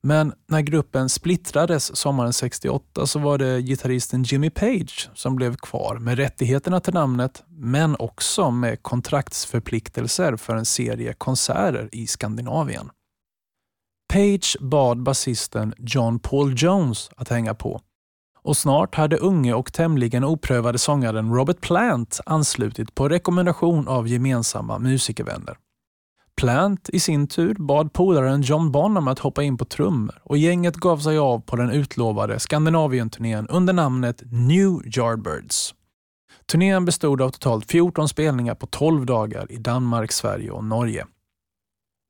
Men 0.00 0.32
när 0.46 0.60
gruppen 0.60 1.08
splittrades 1.08 1.96
sommaren 1.96 2.32
68 2.32 3.06
så 3.06 3.18
var 3.18 3.38
det 3.38 3.62
gitarristen 3.62 4.22
Jimmy 4.22 4.50
Page 4.50 5.10
som 5.14 5.36
blev 5.36 5.56
kvar 5.56 5.98
med 5.98 6.18
rättigheterna 6.18 6.80
till 6.80 6.94
namnet 6.94 7.42
men 7.48 7.96
också 7.98 8.50
med 8.50 8.82
kontraktsförpliktelser 8.82 10.36
för 10.36 10.56
en 10.56 10.64
serie 10.64 11.12
konserter 11.12 11.88
i 11.92 12.06
Skandinavien. 12.06 12.90
Page 14.12 14.56
bad 14.60 15.02
basisten 15.02 15.74
John 15.78 16.18
Paul 16.18 16.54
Jones 16.56 17.10
att 17.16 17.28
hänga 17.28 17.54
på 17.54 17.80
och 18.42 18.56
snart 18.56 18.94
hade 18.94 19.16
unge 19.16 19.54
och 19.54 19.72
tämligen 19.72 20.24
oprövade 20.24 20.78
sångaren 20.78 21.34
Robert 21.34 21.60
Plant 21.60 22.20
anslutit 22.26 22.94
på 22.94 23.08
rekommendation 23.08 23.88
av 23.88 24.08
gemensamma 24.08 24.78
musikervänner. 24.78 25.56
Plant 26.36 26.88
i 26.92 27.00
sin 27.00 27.26
tur 27.26 27.54
bad 27.54 27.92
polaren 27.92 28.42
John 28.42 28.72
Bonham 28.72 29.08
att 29.08 29.18
hoppa 29.18 29.42
in 29.42 29.58
på 29.58 29.64
trummor 29.64 30.22
och 30.24 30.38
gänget 30.38 30.76
gav 30.76 30.98
sig 30.98 31.18
av 31.18 31.40
på 31.40 31.56
den 31.56 31.70
utlovade 31.70 32.40
Skandinavien-turnén 32.40 33.46
under 33.46 33.72
namnet 33.72 34.22
New 34.30 34.96
Yardbirds. 34.96 35.74
Turnén 36.52 36.84
bestod 36.84 37.22
av 37.22 37.30
totalt 37.30 37.70
14 37.70 38.08
spelningar 38.08 38.54
på 38.54 38.66
12 38.66 39.06
dagar 39.06 39.52
i 39.52 39.56
Danmark, 39.56 40.12
Sverige 40.12 40.50
och 40.50 40.64
Norge. 40.64 41.06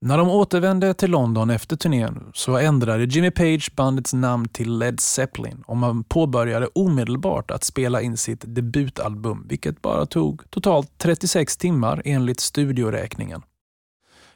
När 0.05 0.19
de 0.19 0.29
återvände 0.31 0.95
till 0.95 1.11
London 1.11 1.51
efter 1.51 1.77
turnén 1.77 2.31
så 2.35 2.57
ändrade 2.57 3.05
Jimmy 3.05 3.31
Page 3.31 3.73
bandets 3.77 4.13
namn 4.13 4.49
till 4.49 4.79
Led 4.79 5.01
Zeppelin 5.01 5.63
och 5.67 5.77
man 5.77 6.05
påbörjade 6.05 6.67
omedelbart 6.67 7.51
att 7.51 7.65
spela 7.65 8.03
in 8.03 8.17
sitt 8.17 8.45
debutalbum, 8.47 9.47
vilket 9.49 9.83
bara 9.83 10.07
tog 10.07 10.51
totalt 10.51 10.99
36 10.99 11.57
timmar 11.57 12.03
enligt 12.05 12.41
studioräkningen. 12.41 13.43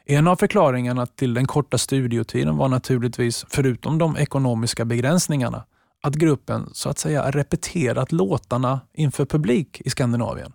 En 0.04 0.26
av 0.26 0.36
förklaringarna 0.36 1.06
till 1.06 1.34
den 1.34 1.46
korta 1.46 1.78
studiotiden 1.78 2.56
var 2.56 2.68
naturligtvis, 2.68 3.46
förutom 3.48 3.98
de 3.98 4.16
ekonomiska 4.16 4.84
begränsningarna, 4.84 5.64
att 6.02 6.14
gruppen 6.14 6.70
så 6.72 6.88
att 6.88 6.98
säga 6.98 7.30
repeterat 7.30 8.12
låtarna 8.12 8.80
inför 8.94 9.24
publik 9.24 9.80
i 9.84 9.90
Skandinavien. 9.90 10.52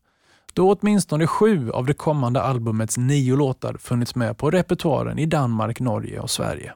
Då 0.54 0.74
åtminstone 0.74 1.28
sju 1.28 1.72
av 1.72 1.86
det 1.86 1.94
kommande 1.94 2.42
albumets 2.42 2.98
nio 2.98 3.36
låtar 3.36 3.74
funnits 3.74 4.16
med 4.16 4.38
på 4.38 4.52
repertoaren 4.52 5.20
i 5.20 5.26
Danmark, 5.26 5.80
Norge 5.80 6.20
och 6.20 6.30
Sverige. 6.30 6.74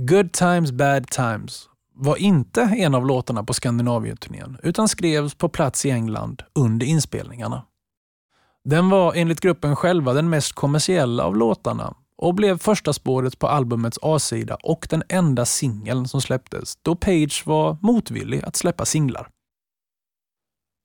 Good 0.00 0.32
Times 0.32 0.72
Bad 0.72 1.06
Times 1.06 1.68
var 1.94 2.16
inte 2.16 2.62
en 2.62 2.94
av 2.94 3.06
låtarna 3.06 3.44
på 3.44 3.54
Skandinavienturnén 3.54 4.58
utan 4.62 4.88
skrevs 4.88 5.34
på 5.34 5.48
plats 5.48 5.86
i 5.86 5.90
England 5.90 6.42
under 6.54 6.86
inspelningarna. 6.86 7.62
Den 8.64 8.90
var 8.90 9.14
enligt 9.14 9.40
gruppen 9.40 9.76
själva 9.76 10.12
den 10.12 10.30
mest 10.30 10.52
kommersiella 10.52 11.24
av 11.24 11.36
låtarna 11.36 11.94
och 12.16 12.34
blev 12.34 12.58
första 12.58 12.92
spåret 12.92 13.38
på 13.38 13.48
albumets 13.48 13.98
A-sida 14.02 14.56
och 14.62 14.86
den 14.90 15.02
enda 15.08 15.44
singeln 15.44 16.08
som 16.08 16.20
släpptes 16.20 16.76
då 16.82 16.96
Page 16.96 17.42
var 17.46 17.76
motvillig 17.80 18.44
att 18.44 18.56
släppa 18.56 18.84
singlar. 18.84 19.28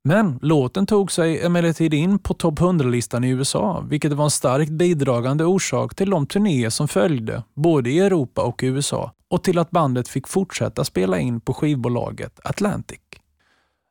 Men 0.04 0.38
låten 0.42 0.86
tog 0.86 1.12
sig 1.12 1.42
emellertid 1.42 1.94
in 1.94 2.18
på 2.18 2.34
topp 2.34 2.58
100-listan 2.58 3.24
i 3.24 3.28
USA, 3.28 3.84
vilket 3.88 4.12
var 4.12 4.24
en 4.24 4.30
starkt 4.30 4.70
bidragande 4.70 5.44
orsak 5.44 5.94
till 5.94 6.10
de 6.10 6.26
turnéer 6.26 6.70
som 6.70 6.88
följde, 6.88 7.42
både 7.54 7.90
i 7.90 8.00
Europa 8.00 8.42
och 8.42 8.60
USA, 8.62 9.12
och 9.28 9.44
till 9.44 9.58
att 9.58 9.70
bandet 9.70 10.08
fick 10.08 10.28
fortsätta 10.28 10.84
spela 10.84 11.18
in 11.18 11.40
på 11.40 11.54
skivbolaget 11.54 12.40
Atlantic. 12.44 13.00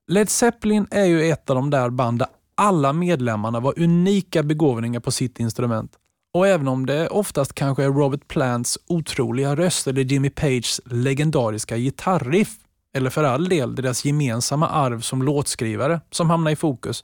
Led 0.07 0.29
Zeppelin 0.29 0.87
är 0.91 1.05
ju 1.05 1.29
ett 1.29 1.49
av 1.49 1.55
de 1.55 1.69
där 1.69 1.89
band 1.89 2.19
där 2.19 2.27
alla 2.55 2.93
medlemmarna 2.93 3.59
var 3.59 3.79
unika 3.79 4.43
begåvningar 4.43 4.99
på 4.99 5.11
sitt 5.11 5.39
instrument. 5.39 5.91
Och 6.33 6.47
även 6.47 6.67
om 6.67 6.85
det 6.85 7.07
oftast 7.07 7.53
kanske 7.53 7.83
är 7.83 7.89
Robert 7.89 8.27
Plants 8.27 8.77
otroliga 8.87 9.55
röst 9.55 9.87
eller 9.87 10.01
Jimmy 10.01 10.29
Pages 10.29 10.81
legendariska 10.85 11.77
gitarriff 11.77 12.57
eller 12.93 13.09
för 13.09 13.23
all 13.23 13.49
del 13.49 13.75
deras 13.75 14.05
gemensamma 14.05 14.69
arv 14.69 15.01
som 15.01 15.23
låtskrivare 15.23 16.01
som 16.11 16.29
hamnar 16.29 16.51
i 16.51 16.55
fokus, 16.55 17.03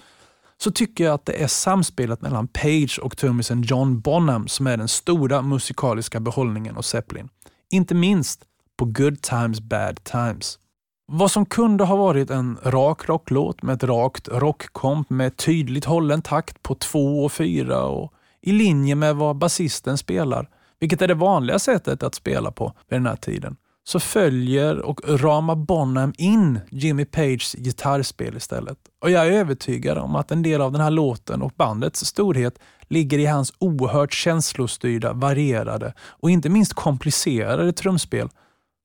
så 0.57 0.71
tycker 0.71 1.03
jag 1.03 1.13
att 1.13 1.25
det 1.25 1.43
är 1.43 1.47
samspelet 1.47 2.21
mellan 2.21 2.47
Page 2.47 2.99
och 3.01 3.17
trummisen 3.17 3.61
John 3.61 3.99
Bonham 3.99 4.47
som 4.47 4.67
är 4.67 4.77
den 4.77 4.87
stora 4.87 5.41
musikaliska 5.41 6.19
behållningen 6.19 6.75
hos 6.75 6.87
Zeppelin. 6.87 7.29
Inte 7.69 7.95
minst 7.95 8.45
på 8.77 8.85
Good 8.85 9.21
Times 9.21 9.61
Bad 9.61 10.03
Times. 10.03 10.59
Vad 11.07 11.31
som 11.31 11.45
kunde 11.45 11.83
ha 11.83 11.95
varit 11.95 12.29
en 12.29 12.57
rak 12.63 13.09
rocklåt 13.09 13.61
med 13.61 13.75
ett 13.75 13.83
rakt 13.83 14.27
rockkomp 14.27 15.09
med 15.09 15.37
tydligt 15.37 15.85
hållen 15.85 16.21
takt 16.21 16.63
på 16.63 16.75
två 16.75 17.25
och 17.25 17.31
fyra 17.31 17.83
och 17.83 18.13
i 18.41 18.51
linje 18.51 18.95
med 18.95 19.15
vad 19.15 19.35
basisten 19.35 19.97
spelar, 19.97 20.49
vilket 20.79 21.01
är 21.01 21.07
det 21.07 21.13
vanliga 21.13 21.59
sättet 21.59 22.03
att 22.03 22.15
spela 22.15 22.51
på 22.51 22.73
vid 22.89 22.99
den 22.99 23.05
här 23.05 23.15
tiden 23.15 23.57
så 23.87 23.99
följer 23.99 24.79
och 24.79 25.19
ramar 25.19 25.55
Bonham 25.55 26.13
in 26.17 26.59
Jimmy 26.69 27.05
Pages 27.05 27.53
gitarrspel 27.53 28.37
istället. 28.37 28.77
Och 29.01 29.11
jag 29.11 29.27
är 29.27 29.31
övertygad 29.31 29.97
om 29.97 30.15
att 30.15 30.31
en 30.31 30.43
del 30.43 30.61
av 30.61 30.71
den 30.71 30.81
här 30.81 30.91
låten 30.91 31.41
och 31.41 31.51
bandets 31.55 32.05
storhet 32.05 32.59
ligger 32.87 33.19
i 33.19 33.25
hans 33.25 33.53
oerhört 33.59 34.13
känslostyrda, 34.13 35.13
varierade 35.13 35.93
och 35.99 36.29
inte 36.29 36.49
minst 36.49 36.73
komplicerade 36.73 37.73
trumspel 37.73 38.29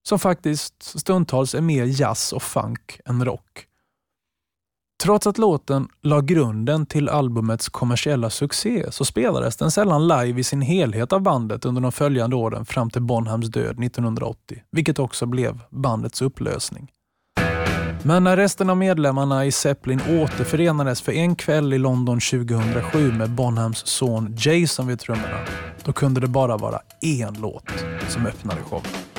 som 0.09 0.19
faktiskt 0.19 0.83
stundtals 0.83 1.55
är 1.55 1.61
mer 1.61 1.85
jazz 2.01 2.33
och 2.33 2.43
funk 2.43 3.01
än 3.05 3.25
rock. 3.25 3.67
Trots 5.03 5.27
att 5.27 5.39
låten 5.39 5.89
la 6.03 6.21
grunden 6.21 6.87
till 6.87 7.09
albumets 7.09 7.69
kommersiella 7.69 8.31
succé 8.31 8.87
så 8.91 9.05
spelades 9.05 9.57
den 9.57 9.71
sällan 9.71 10.09
live 10.09 10.41
i 10.41 10.45
sin 10.45 10.63
helhet 10.63 11.13
av 11.13 11.21
bandet 11.21 11.65
under 11.65 11.83
de 11.83 11.93
följande 11.93 12.37
åren 12.37 12.67
fram 12.67 12.91
till 12.91 13.03
Bonhams 13.03 13.49
död 13.49 13.85
1980, 13.85 14.63
vilket 14.73 14.99
också 14.99 15.27
blev 15.27 15.61
bandets 15.71 16.23
upplösning. 16.23 16.91
Men 18.03 18.25
när 18.25 18.37
resten 18.37 18.71
av 18.71 18.77
medlemmarna 18.77 19.47
i 19.47 19.53
Zeppelin 19.53 20.01
återförenades 20.09 21.03
för 21.03 21.13
en 21.13 21.35
kväll 21.35 21.73
i 21.73 21.79
London 21.79 22.21
2007 22.21 23.13
med 23.13 23.31
Bonhams 23.31 23.87
son 23.87 24.35
Jason 24.39 24.87
vid 24.87 24.99
trummorna, 24.99 25.47
då 25.85 25.93
kunde 25.93 26.21
det 26.21 26.29
bara 26.29 26.57
vara 26.57 26.81
en 27.01 27.41
låt 27.41 27.71
som 28.09 28.27
öppnade 28.27 28.61
showen. 28.63 29.10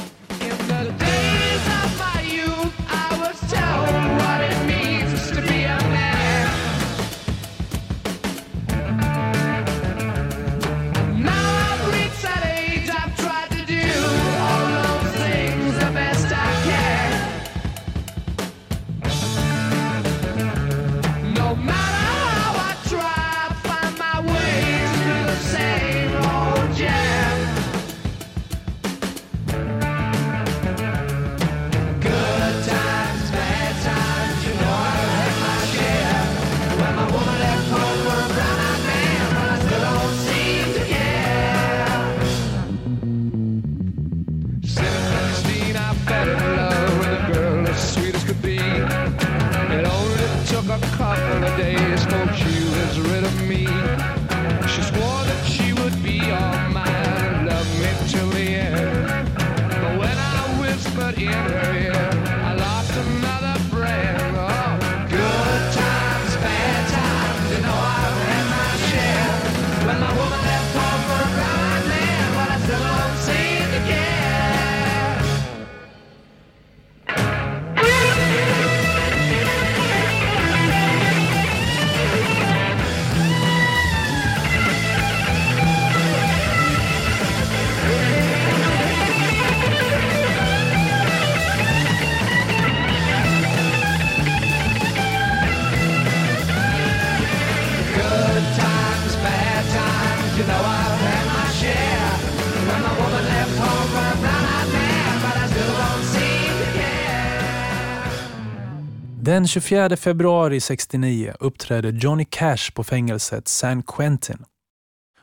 Den 109.31 109.47
24 109.47 109.97
februari 109.97 110.59
69 110.59 111.33
uppträdde 111.39 111.89
Johnny 111.89 112.25
Cash 112.25 112.71
på 112.73 112.83
fängelset 112.83 113.47
San 113.47 113.83
Quentin. 113.83 114.45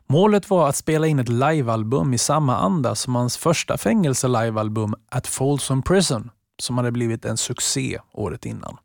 Målet 0.06 0.50
var 0.50 0.68
att 0.68 0.76
spela 0.76 1.06
in 1.06 1.18
ett 1.18 1.28
livealbum 1.28 2.14
i 2.14 2.18
samma 2.18 2.56
anda 2.56 2.94
som 2.94 3.14
hans 3.14 3.36
första 3.36 3.78
fängelse-livealbum 3.78 4.94
At 5.10 5.26
Folsom 5.26 5.82
Prison, 5.82 6.30
som 6.58 6.78
hade 6.78 6.92
blivit 6.92 7.24
en 7.24 7.36
succé 7.36 7.98
året 8.12 8.46
innan. 8.46 8.76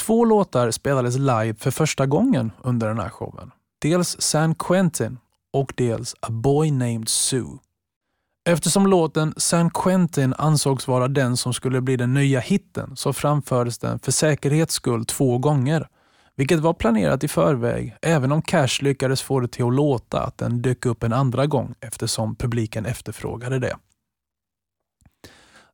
Två 0.00 0.24
låtar 0.24 0.70
spelades 0.70 1.16
live 1.16 1.54
för 1.54 1.70
första 1.70 2.06
gången 2.06 2.52
under 2.62 2.88
den 2.88 2.98
här 2.98 3.10
showen. 3.10 3.50
Dels 3.78 4.20
San 4.20 4.54
Quentin 4.54 5.18
och 5.52 5.72
dels 5.76 6.14
A 6.20 6.30
Boy 6.30 6.70
Named 6.70 7.08
Sue. 7.08 7.58
Eftersom 8.44 8.86
låten 8.86 9.34
San 9.36 9.70
Quentin 9.70 10.34
ansågs 10.38 10.88
vara 10.88 11.08
den 11.08 11.36
som 11.36 11.52
skulle 11.52 11.80
bli 11.80 11.96
den 11.96 12.14
nya 12.14 12.40
hitten 12.40 12.96
så 12.96 13.12
framfördes 13.12 13.78
den 13.78 13.98
för 13.98 14.12
säkerhets 14.12 14.74
skull 14.74 15.04
två 15.04 15.38
gånger, 15.38 15.88
vilket 16.36 16.60
var 16.60 16.74
planerat 16.74 17.24
i 17.24 17.28
förväg 17.28 17.96
även 18.02 18.32
om 18.32 18.42
Cash 18.42 18.78
lyckades 18.80 19.22
få 19.22 19.40
det 19.40 19.48
till 19.48 19.64
att 19.64 19.74
låta 19.74 20.22
att 20.22 20.38
den 20.38 20.62
dök 20.62 20.86
upp 20.86 21.02
en 21.02 21.12
andra 21.12 21.46
gång 21.46 21.74
eftersom 21.80 22.36
publiken 22.36 22.86
efterfrågade 22.86 23.58
det. 23.58 23.76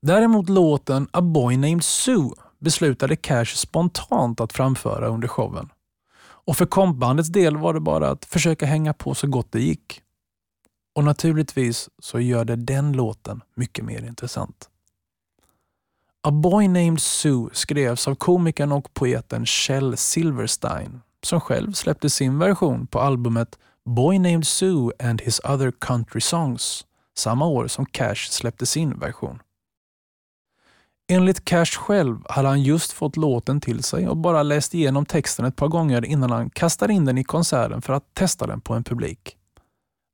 Däremot 0.03 0.49
låten 0.49 1.09
A 1.11 1.21
Boy 1.21 1.57
Named 1.57 1.85
Sue 1.85 2.31
beslutade 2.59 3.17
Cash 3.17 3.45
spontant 3.45 4.41
att 4.41 4.53
framföra 4.53 5.09
under 5.09 5.29
showen. 5.29 5.69
Och 6.47 6.57
för 6.57 6.67
kompbandets 6.67 7.29
del 7.29 7.57
var 7.57 7.75
det 7.75 7.81
bara 7.81 8.11
att 8.11 8.25
försöka 8.25 8.67
hänga 8.67 8.93
på 8.93 9.15
så 9.15 9.27
gott 9.27 9.53
det 9.53 9.61
gick. 9.61 10.03
Och 10.95 11.05
naturligtvis 11.05 11.89
så 11.99 12.21
gör 12.21 12.45
det 12.45 12.57
den 12.57 12.93
låten 12.93 13.43
mycket 13.55 13.85
mer 13.85 14.05
intressant. 14.05 14.69
A 16.23 16.31
Boy 16.31 16.69
Named 16.69 17.01
Sue 17.01 17.49
skrevs 17.53 18.09
av 18.09 18.15
komikern 18.15 18.73
och 18.73 18.95
poeten 18.95 19.47
Kjell 19.47 19.97
Silverstein 19.97 21.01
som 21.23 21.41
själv 21.41 21.73
släppte 21.73 22.11
sin 22.11 22.39
version 22.39 22.87
på 22.87 23.01
albumet 23.01 23.59
Boy 23.85 24.19
Named 24.19 24.47
Sue 24.47 24.93
and 24.99 25.21
His 25.21 25.41
Other 25.45 25.73
Country 25.79 26.21
Songs 26.21 26.87
samma 27.17 27.47
år 27.47 27.67
som 27.67 27.87
Cash 27.87 28.31
släppte 28.31 28.67
sin 28.67 28.99
version. 28.99 29.43
Enligt 31.09 31.45
Cash 31.45 31.79
själv 31.79 32.19
hade 32.29 32.49
han 32.49 32.63
just 32.63 32.93
fått 32.93 33.17
låten 33.17 33.61
till 33.61 33.83
sig 33.83 34.09
och 34.09 34.17
bara 34.17 34.43
läst 34.43 34.75
igenom 34.75 35.07
texten 35.07 35.45
ett 35.45 35.57
par 35.57 35.69
gånger 35.69 36.05
innan 36.05 36.31
han 36.31 36.51
kastade 36.51 36.93
in 36.93 37.05
den 37.05 37.19
i 37.19 37.25
konserten 37.25 37.83
för 37.83 37.93
att 37.93 38.15
testa 38.15 38.47
den 38.47 38.61
på 38.61 38.75
en 38.75 38.85
publik. 38.85 39.37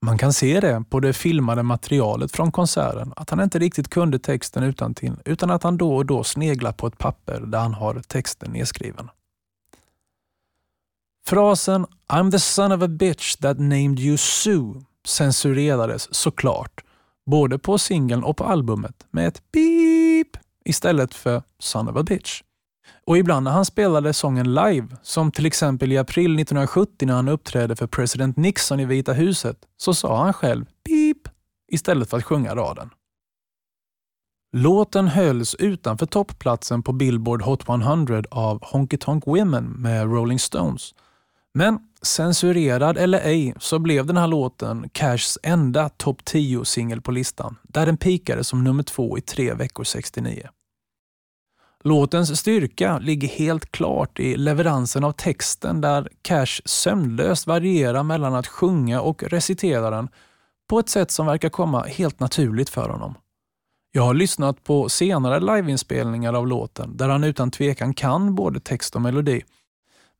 Man 0.06 0.18
kan 0.18 0.32
se 0.32 0.60
det 0.60 0.84
på 0.90 1.00
det 1.00 1.12
filmade 1.12 1.62
materialet 1.62 2.32
från 2.32 2.52
konserten 2.52 3.12
att 3.16 3.30
han 3.30 3.40
inte 3.40 3.58
riktigt 3.58 3.88
kunde 3.88 4.18
texten 4.18 4.62
utan 4.62 4.94
till, 4.94 5.12
utan 5.24 5.50
att 5.50 5.62
han 5.62 5.76
då 5.76 5.96
och 5.96 6.06
då 6.06 6.24
sneglar 6.24 6.72
på 6.72 6.86
ett 6.86 6.98
papper 6.98 7.40
där 7.40 7.58
han 7.58 7.74
har 7.74 8.02
texten 8.06 8.52
nedskriven. 8.52 9.10
Frasen 11.26 11.86
“I'm 12.08 12.30
the 12.30 12.38
son 12.38 12.72
of 12.72 12.82
a 12.82 12.88
bitch 12.88 13.36
that 13.36 13.58
named 13.58 14.00
you 14.00 14.16
Sue” 14.16 14.74
censurerades 15.06 16.14
såklart, 16.14 16.84
både 17.30 17.58
på 17.58 17.78
singeln 17.78 18.24
och 18.24 18.36
på 18.36 18.44
albumet 18.44 19.06
med 19.10 19.28
ett 19.28 19.42
beep 19.52 20.36
istället 20.64 21.14
för 21.14 21.42
“son 21.58 21.88
of 21.88 21.96
a 21.96 22.02
bitch”. 22.02 22.42
Och 23.06 23.18
ibland 23.18 23.44
när 23.44 23.50
han 23.50 23.64
spelade 23.64 24.12
sången 24.12 24.54
live, 24.54 24.88
som 25.02 25.32
till 25.32 25.46
exempel 25.46 25.92
i 25.92 25.98
april 25.98 26.38
1970 26.38 27.06
när 27.06 27.14
han 27.14 27.28
uppträdde 27.28 27.76
för 27.76 27.86
president 27.86 28.36
Nixon 28.36 28.80
i 28.80 28.84
Vita 28.84 29.12
huset, 29.12 29.56
så 29.76 29.94
sa 29.94 30.24
han 30.24 30.32
själv 30.32 30.64
“pip” 30.84 31.28
istället 31.72 32.10
för 32.10 32.16
att 32.16 32.24
sjunga 32.24 32.54
raden. 32.54 32.90
Låten 34.52 35.08
hölls 35.08 35.54
utanför 35.54 36.06
toppplatsen 36.06 36.82
på 36.82 36.92
Billboard 36.92 37.42
Hot 37.42 37.68
100 37.68 38.22
av 38.30 38.64
Honky 38.64 38.96
Tonk 38.96 39.26
Women 39.26 39.64
med 39.64 40.12
Rolling 40.12 40.38
Stones 40.38 40.94
men 41.56 41.78
censurerad 42.02 42.98
eller 42.98 43.20
ej 43.20 43.54
så 43.58 43.78
blev 43.78 44.06
den 44.06 44.16
här 44.16 44.26
låten 44.26 44.88
Cashs 44.92 45.38
enda 45.42 45.88
topp 45.88 46.20
10-singel 46.24 47.00
på 47.00 47.10
listan, 47.10 47.56
där 47.62 47.86
den 47.86 47.96
pikade 47.96 48.44
som 48.44 48.64
nummer 48.64 48.82
två 48.82 49.18
i 49.18 49.20
tre 49.20 49.54
veckor 49.54 49.84
69. 49.84 50.48
Låtens 51.86 52.38
styrka 52.38 52.98
ligger 52.98 53.28
helt 53.28 53.72
klart 53.72 54.20
i 54.20 54.36
leveransen 54.36 55.04
av 55.04 55.12
texten 55.12 55.80
där 55.80 56.08
Cash 56.22 56.60
sömnlöst 56.64 57.46
varierar 57.46 58.02
mellan 58.02 58.34
att 58.34 58.46
sjunga 58.46 59.00
och 59.00 59.22
recitera 59.22 59.90
den 59.90 60.08
på 60.68 60.78
ett 60.78 60.88
sätt 60.88 61.10
som 61.10 61.26
verkar 61.26 61.48
komma 61.48 61.82
helt 61.82 62.20
naturligt 62.20 62.68
för 62.68 62.88
honom. 62.88 63.14
Jag 63.92 64.02
har 64.02 64.14
lyssnat 64.14 64.64
på 64.64 64.88
senare 64.88 65.40
liveinspelningar 65.40 66.32
av 66.32 66.46
låten 66.46 66.96
där 66.96 67.08
han 67.08 67.24
utan 67.24 67.50
tvekan 67.50 67.94
kan 67.94 68.34
både 68.34 68.60
text 68.60 68.96
och 68.96 69.02
melodi 69.02 69.42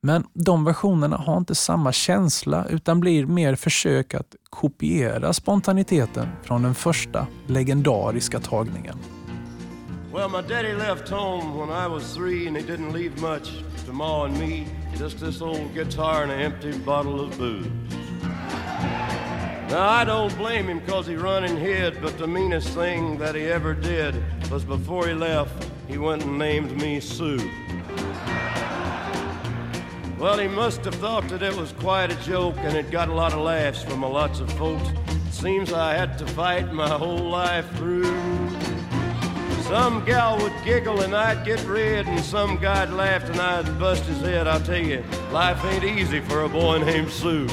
men 0.01 0.23
de 0.33 0.65
versionerna 0.65 1.17
har 1.17 1.37
inte 1.37 1.55
samma 1.55 1.91
känsla 1.91 2.65
utan 2.69 2.99
blir 2.99 3.25
mer 3.25 3.55
försök 3.55 4.13
att 4.13 4.35
kopiera 4.49 5.33
spontaniteten 5.33 6.27
från 6.43 6.63
den 6.63 6.75
första 6.75 7.27
legendariska 7.47 8.39
tagningen. 8.39 8.97
Well, 10.11 10.29
my 10.29 10.41
daddy 10.41 10.71
left 10.71 11.09
home 11.09 11.57
when 11.57 11.69
I 11.69 11.85
was 11.85 12.13
three 12.13 12.47
and 12.47 12.55
he 12.55 12.63
didn't 12.63 12.93
leave 12.93 13.19
much 13.19 13.51
to 13.85 13.91
Ma 13.91 14.23
and 14.23 14.39
me. 14.39 14.65
Just 14.95 15.19
this 15.19 15.41
old 15.41 15.73
guitar 15.73 16.23
and 16.23 16.31
an 16.31 16.39
empty 16.39 16.77
bottle 16.77 17.19
of 17.19 17.37
booze. 17.37 17.67
Now, 19.69 19.89
I 19.89 20.05
don't 20.05 20.35
blame 20.37 20.67
him 20.67 20.79
cause 20.87 21.07
he 21.07 21.15
run 21.15 21.43
and 21.43 21.57
hid, 21.59 22.01
but 22.01 22.17
the 22.17 22.25
meanest 22.25 22.69
thing 22.69 23.17
that 23.17 23.35
he 23.35 23.47
ever 23.47 23.73
did 23.73 24.15
was 24.49 24.63
before 24.63 25.07
he 25.07 25.13
left, 25.13 25.69
he 25.89 25.97
went 25.97 26.23
and 26.23 26.39
named 26.39 26.71
me 26.81 27.01
Sue. 27.01 27.37
Well, 30.17 30.39
he 30.39 30.47
must 30.47 30.85
have 30.85 30.95
thought 30.95 31.27
that 31.27 31.43
it 31.43 31.53
was 31.53 31.73
quite 31.73 32.13
a 32.13 32.15
joke 32.23 32.55
and 32.59 32.77
it 32.77 32.91
got 32.91 33.09
a 33.09 33.13
lot 33.13 33.33
of 33.33 33.39
laughs 33.39 33.83
from 33.83 34.03
a 34.03 34.09
lots 34.09 34.39
of 34.39 34.49
folks. 34.53 34.87
It 35.27 35.33
seems 35.33 35.73
I 35.73 35.95
had 35.95 36.17
to 36.19 36.25
fight 36.27 36.71
my 36.73 36.89
whole 36.89 37.29
life 37.29 37.69
through. 37.75 38.46
Some 39.67 40.05
gal 40.05 40.37
would 40.41 40.53
giggle 40.63 41.01
and 41.01 41.13
I'd 41.13 41.45
get 41.45 41.61
red, 41.65 42.07
and 42.07 42.23
some 42.23 42.55
guy'd 42.55 42.89
laugh 42.89 43.29
and 43.29 43.37
I'd 43.37 43.77
bust 43.77 44.05
his 44.05 44.21
head. 44.21 44.47
I'll 44.47 44.61
tell 44.61 44.81
you, 44.81 45.03
life 45.29 45.61
ain't 45.65 45.83
easy 45.83 46.21
for 46.21 46.43
a 46.43 46.49
boy 46.49 46.77
named 46.77 47.11
Sue. 47.11 47.47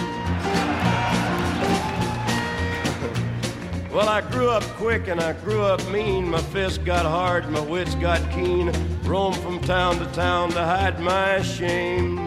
well, 3.92 4.08
I 4.08 4.20
grew 4.30 4.48
up 4.48 4.62
quick 4.78 5.08
and 5.08 5.20
I 5.20 5.32
grew 5.32 5.62
up 5.62 5.84
mean. 5.88 6.30
My 6.30 6.40
fists 6.40 6.78
got 6.78 7.04
hard, 7.04 7.50
my 7.50 7.58
wits 7.58 7.96
got 7.96 8.20
keen. 8.30 8.70
Roamed 9.02 9.38
from 9.38 9.58
town 9.62 9.98
to 9.98 10.06
town 10.12 10.50
to 10.50 10.62
hide 10.62 11.00
my 11.00 11.42
shame. 11.42 12.24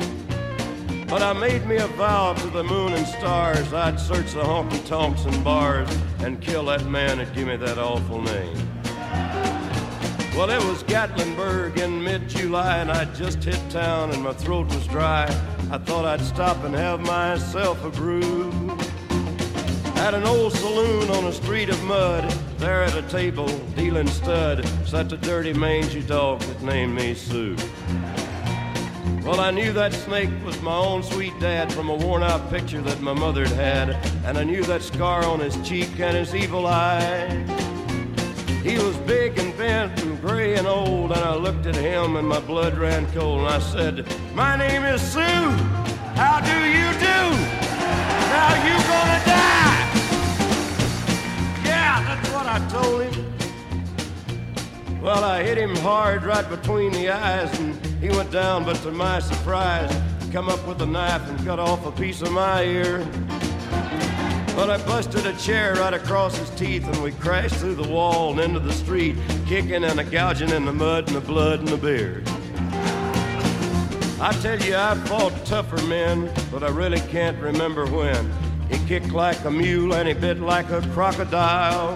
But 1.08 1.22
I 1.22 1.32
made 1.32 1.66
me 1.66 1.78
a 1.78 1.88
vow 1.88 2.34
to 2.34 2.48
the 2.48 2.64
moon 2.64 2.92
and 2.92 3.08
stars 3.08 3.72
I'd 3.72 3.98
search 4.02 4.34
the 4.34 4.44
honky 4.44 4.86
tonks 4.86 5.24
and 5.24 5.42
bars 5.46 5.90
and 6.20 6.42
kill 6.42 6.66
that 6.66 6.86
man 6.88 7.20
that 7.20 7.34
gave 7.34 7.48
me 7.48 7.56
that 7.56 7.78
awful 7.78 8.22
name. 8.22 8.77
Well, 10.38 10.52
it 10.52 10.64
was 10.70 10.84
Gatlinburg 10.84 11.80
in 11.80 12.04
mid 12.04 12.30
July, 12.30 12.78
and 12.78 12.92
I'd 12.92 13.16
just 13.16 13.44
hit 13.44 13.60
town 13.72 14.12
and 14.12 14.22
my 14.22 14.34
throat 14.34 14.68
was 14.68 14.86
dry. 14.86 15.24
I 15.72 15.80
thought 15.80 16.06
I'd 16.06 16.22
stop 16.22 16.64
and 16.64 16.76
have 16.76 17.00
myself 17.00 17.84
a 17.84 17.90
brew. 17.90 18.52
At 19.96 20.14
an 20.14 20.26
old 20.26 20.54
saloon 20.54 21.10
on 21.10 21.24
a 21.24 21.34
street 21.34 21.70
of 21.70 21.84
mud, 21.86 22.30
there 22.60 22.84
at 22.84 22.96
a 22.96 23.02
table, 23.10 23.48
dealing 23.76 24.08
stud, 24.08 24.64
sat 24.86 25.10
the 25.10 25.18
dirty 25.18 25.54
mangy 25.54 26.04
dog 26.04 26.40
that 26.42 26.62
named 26.62 26.94
me 26.94 27.16
Sue. 27.16 27.56
Well, 29.24 29.40
I 29.40 29.50
knew 29.50 29.74
that 29.74 29.92
snake 29.92 30.30
was 30.46 30.62
my 30.62 30.78
own 30.78 31.02
sweet 31.02 31.34
dad 31.40 31.74
from 31.74 31.90
a 31.90 31.96
worn 31.96 32.22
out 32.22 32.48
picture 32.52 32.82
that 32.82 33.02
my 33.02 33.14
mother'd 33.14 33.48
had, 33.48 33.90
and 34.24 34.38
I 34.38 34.44
knew 34.44 34.64
that 34.66 34.84
scar 34.84 35.26
on 35.26 35.40
his 35.40 35.58
cheek 35.68 36.00
and 36.00 36.16
his 36.16 36.36
evil 36.36 36.68
eye. 36.68 37.67
He 38.68 38.78
was 38.78 38.98
big 38.98 39.40
and 39.40 39.58
bent 39.58 40.04
and 40.04 40.20
gray 40.20 40.56
and 40.56 40.68
old, 40.68 41.14
and 41.14 41.22
I 41.22 41.36
looked 41.36 41.66
at 41.68 41.76
him 41.76 42.18
and 42.18 42.28
my 42.28 42.42
blood 42.42 42.78
ran 42.78 43.10
cold, 43.14 43.40
and 43.40 43.48
I 43.48 43.60
said, 43.60 44.06
My 44.34 44.58
name 44.58 44.84
is 44.84 45.02
Sue. 45.02 45.22
How 45.22 46.42
do 46.42 46.52
you 46.52 46.92
do? 47.00 47.20
Now 48.34 48.52
you 48.68 48.76
gonna 48.92 49.22
die. 49.24 49.80
Yeah, 51.64 52.04
that's 52.04 52.30
what 52.32 52.46
I 52.46 52.60
told 52.68 53.04
him. 53.04 55.02
Well, 55.02 55.24
I 55.24 55.44
hit 55.44 55.58
him 55.58 55.74
hard 55.78 56.26
right 56.26 56.50
between 56.50 56.92
the 56.92 57.10
eyes, 57.10 57.58
and 57.60 57.74
he 58.02 58.10
went 58.10 58.32
down, 58.32 58.66
but 58.66 58.76
to 58.82 58.92
my 58.92 59.22
surprise, 59.22 59.96
he 60.22 60.30
come 60.34 60.50
up 60.50 60.68
with 60.68 60.82
a 60.82 60.86
knife 60.86 61.26
and 61.30 61.40
cut 61.46 61.58
off 61.58 61.86
a 61.86 61.92
piece 61.94 62.22
of 62.22 62.34
my 62.34 62.64
ear. 62.64 63.08
But 64.58 64.72
I 64.72 64.84
busted 64.88 65.24
a 65.28 65.38
chair 65.38 65.76
right 65.76 65.94
across 65.94 66.36
his 66.36 66.50
teeth, 66.50 66.84
and 66.88 67.04
we 67.04 67.12
crashed 67.12 67.58
through 67.58 67.76
the 67.76 67.88
wall 67.88 68.32
and 68.32 68.40
into 68.40 68.60
the 68.60 68.74
street, 68.74 69.16
kicking 69.46 69.84
and 69.84 70.00
a 70.00 70.04
gouging 70.04 70.50
in 70.50 70.66
the 70.66 70.74
mud 70.74 71.06
and 71.06 71.16
the 71.16 71.22
blood 71.22 71.60
and 71.60 71.68
the 71.68 71.78
beard. 71.78 72.28
I 74.20 74.36
tell 74.42 74.60
you, 74.60 74.76
I 74.76 74.96
fought 75.06 75.46
tougher 75.46 75.80
men, 75.86 76.32
but 76.52 76.64
I 76.64 76.70
really 76.70 77.02
can't 77.02 77.38
remember 77.38 77.86
when. 77.86 78.34
He 78.68 78.80
kicked 78.88 79.12
like 79.12 79.46
a 79.46 79.52
mule 79.52 79.94
and 79.94 80.08
he 80.08 80.16
bit 80.16 80.40
like 80.40 80.72
a 80.72 80.82
crocodile. 80.92 81.96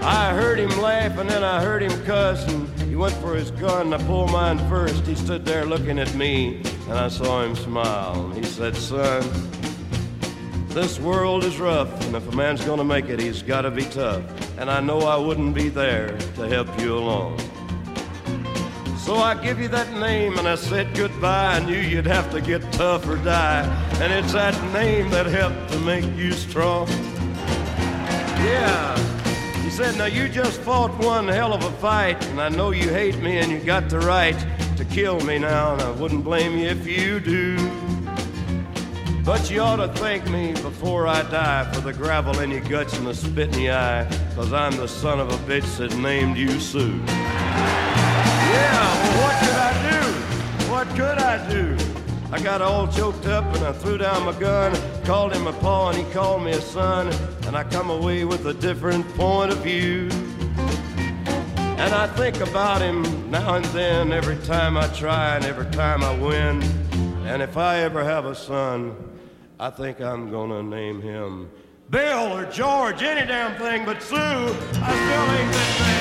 I 0.00 0.32
heard 0.32 0.58
him 0.58 0.80
laugh 0.80 1.18
and 1.18 1.28
then 1.28 1.44
I 1.44 1.62
heard 1.62 1.82
him 1.82 2.02
cuss, 2.06 2.50
and 2.50 2.66
he 2.88 2.96
went 2.96 3.14
for 3.16 3.34
his 3.34 3.50
gun. 3.50 3.92
I 3.92 3.98
pulled 4.04 4.32
mine 4.32 4.58
first. 4.70 5.06
He 5.06 5.14
stood 5.14 5.44
there 5.44 5.66
looking 5.66 5.98
at 5.98 6.14
me, 6.14 6.62
and 6.88 6.94
I 6.94 7.08
saw 7.08 7.42
him 7.44 7.54
smile. 7.56 8.30
He 8.30 8.42
said, 8.42 8.74
Son, 8.74 9.22
this 10.70 11.00
world 11.00 11.44
is 11.44 11.58
rough, 11.58 11.88
and 12.06 12.14
if 12.14 12.28
a 12.32 12.36
man's 12.36 12.64
gonna 12.64 12.84
make 12.84 13.08
it, 13.08 13.20
he's 13.20 13.42
gotta 13.42 13.70
be 13.70 13.84
tough. 13.84 14.22
And 14.58 14.70
I 14.70 14.80
know 14.80 15.00
I 15.00 15.16
wouldn't 15.16 15.54
be 15.54 15.68
there 15.68 16.16
to 16.36 16.48
help 16.48 16.68
you 16.80 16.96
along. 16.96 17.38
So 18.98 19.16
I 19.16 19.34
give 19.34 19.58
you 19.58 19.66
that 19.68 19.92
name 19.94 20.38
and 20.38 20.46
I 20.46 20.54
said 20.54 20.94
goodbye. 20.94 21.56
I 21.56 21.64
knew 21.64 21.78
you'd 21.78 22.06
have 22.06 22.30
to 22.30 22.40
get 22.40 22.60
tough 22.70 23.08
or 23.08 23.16
die. 23.16 23.64
And 24.00 24.12
it's 24.12 24.32
that 24.34 24.54
name 24.72 25.10
that 25.10 25.26
helped 25.26 25.72
to 25.72 25.80
make 25.80 26.04
you 26.16 26.32
strong. 26.32 26.86
Yeah. 28.46 28.96
He 29.64 29.70
said, 29.70 29.96
Now 29.98 30.04
you 30.04 30.28
just 30.28 30.60
fought 30.60 30.96
one 30.98 31.26
hell 31.26 31.52
of 31.52 31.64
a 31.64 31.72
fight, 31.78 32.24
and 32.26 32.40
I 32.40 32.50
know 32.50 32.70
you 32.70 32.88
hate 32.90 33.18
me 33.18 33.38
and 33.38 33.50
you 33.50 33.58
got 33.58 33.88
the 33.88 33.98
right 33.98 34.38
to 34.76 34.84
kill 34.84 35.18
me 35.20 35.38
now, 35.38 35.72
and 35.72 35.82
I 35.82 35.90
wouldn't 35.90 36.22
blame 36.22 36.56
you 36.56 36.68
if 36.68 36.86
you 36.86 37.18
do. 37.18 37.89
But 39.24 39.50
you 39.50 39.60
ought 39.60 39.76
to 39.76 39.88
thank 39.88 40.28
me 40.28 40.52
before 40.54 41.06
I 41.06 41.22
die 41.30 41.70
for 41.72 41.82
the 41.82 41.92
gravel 41.92 42.40
in 42.40 42.50
your 42.50 42.62
guts 42.62 42.96
and 42.96 43.06
the 43.06 43.14
spit 43.14 43.54
in 43.54 43.62
your 43.62 43.74
eye, 43.74 44.06
cause 44.34 44.52
I'm 44.52 44.74
the 44.76 44.88
son 44.88 45.20
of 45.20 45.30
a 45.30 45.36
bitch 45.50 45.76
that 45.76 45.94
named 45.96 46.38
you 46.38 46.58
Sue. 46.58 46.98
Yeah, 47.06 48.92
well, 49.02 49.22
what 49.22 49.36
could 49.44 49.56
I 49.56 49.90
do? 49.90 50.70
What 50.70 50.88
could 50.96 51.18
I 51.18 51.50
do? 51.50 51.76
I 52.32 52.40
got 52.40 52.62
all 52.62 52.88
choked 52.88 53.26
up 53.26 53.44
and 53.54 53.64
I 53.64 53.72
threw 53.72 53.98
down 53.98 54.24
my 54.24 54.32
gun, 54.40 54.74
called 55.04 55.34
him 55.34 55.46
a 55.46 55.52
paw 55.52 55.90
and 55.90 55.98
he 55.98 56.12
called 56.12 56.42
me 56.42 56.52
a 56.52 56.60
son, 56.60 57.12
and 57.46 57.56
I 57.56 57.64
come 57.64 57.90
away 57.90 58.24
with 58.24 58.46
a 58.46 58.54
different 58.54 59.06
point 59.16 59.52
of 59.52 59.58
view. 59.58 60.08
And 61.76 61.94
I 61.94 62.06
think 62.06 62.40
about 62.40 62.80
him 62.80 63.30
now 63.30 63.54
and 63.56 63.64
then, 63.66 64.12
every 64.12 64.36
time 64.38 64.76
I 64.76 64.86
try 64.88 65.36
and 65.36 65.44
every 65.44 65.70
time 65.72 66.02
I 66.02 66.16
win. 66.18 66.62
And 67.26 67.42
if 67.42 67.56
I 67.56 67.80
ever 67.80 68.02
have 68.02 68.26
a 68.26 68.34
son, 68.34 68.96
I 69.62 69.70
think 69.70 70.00
I'm 70.00 70.30
gonna 70.30 70.62
name 70.62 71.02
him 71.02 71.48
Bill 71.90 72.32
or 72.32 72.48
George, 72.52 73.02
any 73.02 73.26
damn 73.26 73.58
thing, 73.58 73.84
but 73.84 74.02
Sue, 74.02 74.16
I 74.16 74.92
still 74.94 75.30
ain't 75.36 75.52
that 75.52 75.76
man. 75.80 76.00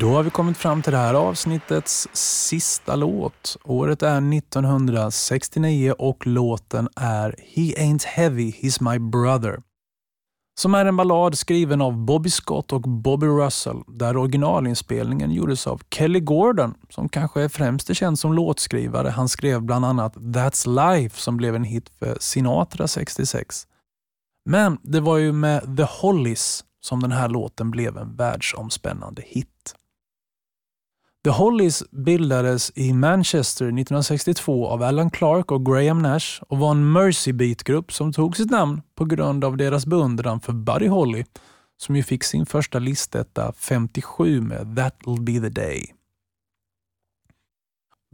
Då 0.00 0.08
har 0.08 0.22
vi 0.22 0.30
kommit 0.30 0.56
fram 0.56 0.82
till 0.82 0.92
det 0.92 0.98
här 0.98 1.14
avsnittets 1.14 2.08
sista 2.12 2.96
låt. 2.96 3.56
Året 3.64 4.02
är 4.02 4.36
1969 4.36 5.94
och 5.98 6.26
låten 6.26 6.88
är 6.96 7.34
He 7.38 7.84
Ain't 7.84 8.04
Heavy, 8.06 8.50
He's 8.50 8.92
My 8.92 8.98
Brother. 8.98 9.69
Som 10.60 10.74
är 10.74 10.84
en 10.84 10.96
ballad 10.96 11.38
skriven 11.38 11.80
av 11.80 11.96
Bobby 11.96 12.30
Scott 12.30 12.72
och 12.72 12.80
Bobby 12.80 13.26
Russell 13.26 13.82
där 13.86 14.16
originalinspelningen 14.16 15.30
gjordes 15.30 15.66
av 15.66 15.80
Kelly 15.90 16.20
Gordon 16.20 16.74
som 16.90 17.08
kanske 17.08 17.42
är 17.42 17.48
främst 17.48 17.94
känd 17.94 18.18
som 18.18 18.32
låtskrivare. 18.32 19.08
Han 19.08 19.28
skrev 19.28 19.62
bland 19.62 19.84
annat 19.84 20.16
That's 20.16 20.92
Life 20.92 21.20
som 21.20 21.36
blev 21.36 21.54
en 21.54 21.64
hit 21.64 21.90
för 21.98 22.16
Sinatra 22.20 22.88
66. 22.88 23.66
Men 24.44 24.78
det 24.82 25.00
var 25.00 25.16
ju 25.16 25.32
med 25.32 25.76
The 25.76 25.86
Hollies 26.00 26.64
som 26.80 27.02
den 27.02 27.12
här 27.12 27.28
låten 27.28 27.70
blev 27.70 27.98
en 27.98 28.16
världsomspännande 28.16 29.22
hit. 29.26 29.74
The 31.24 31.30
Hollies 31.30 31.82
bildades 31.90 32.72
i 32.74 32.92
Manchester 32.92 33.64
1962 33.64 34.68
av 34.68 34.82
Alan 34.82 35.10
Clark 35.10 35.52
och 35.52 35.66
Graham 35.66 35.98
Nash 35.98 36.42
och 36.48 36.58
var 36.58 36.70
en 36.70 36.92
Mercy 36.92 37.32
Beat-grupp 37.32 37.92
som 37.92 38.12
tog 38.12 38.36
sitt 38.36 38.50
namn 38.50 38.82
på 38.94 39.04
grund 39.04 39.44
av 39.44 39.56
deras 39.56 39.86
beundran 39.86 40.40
för 40.40 40.52
Buddy 40.52 40.88
Holly 40.88 41.24
som 41.76 41.96
ju 41.96 42.02
fick 42.02 42.24
sin 42.24 42.46
första 42.46 42.78
listetta 42.78 43.52
57 43.56 44.40
med 44.40 44.66
That'll 44.78 45.20
be 45.20 45.40
the 45.40 45.60
day. 45.60 45.94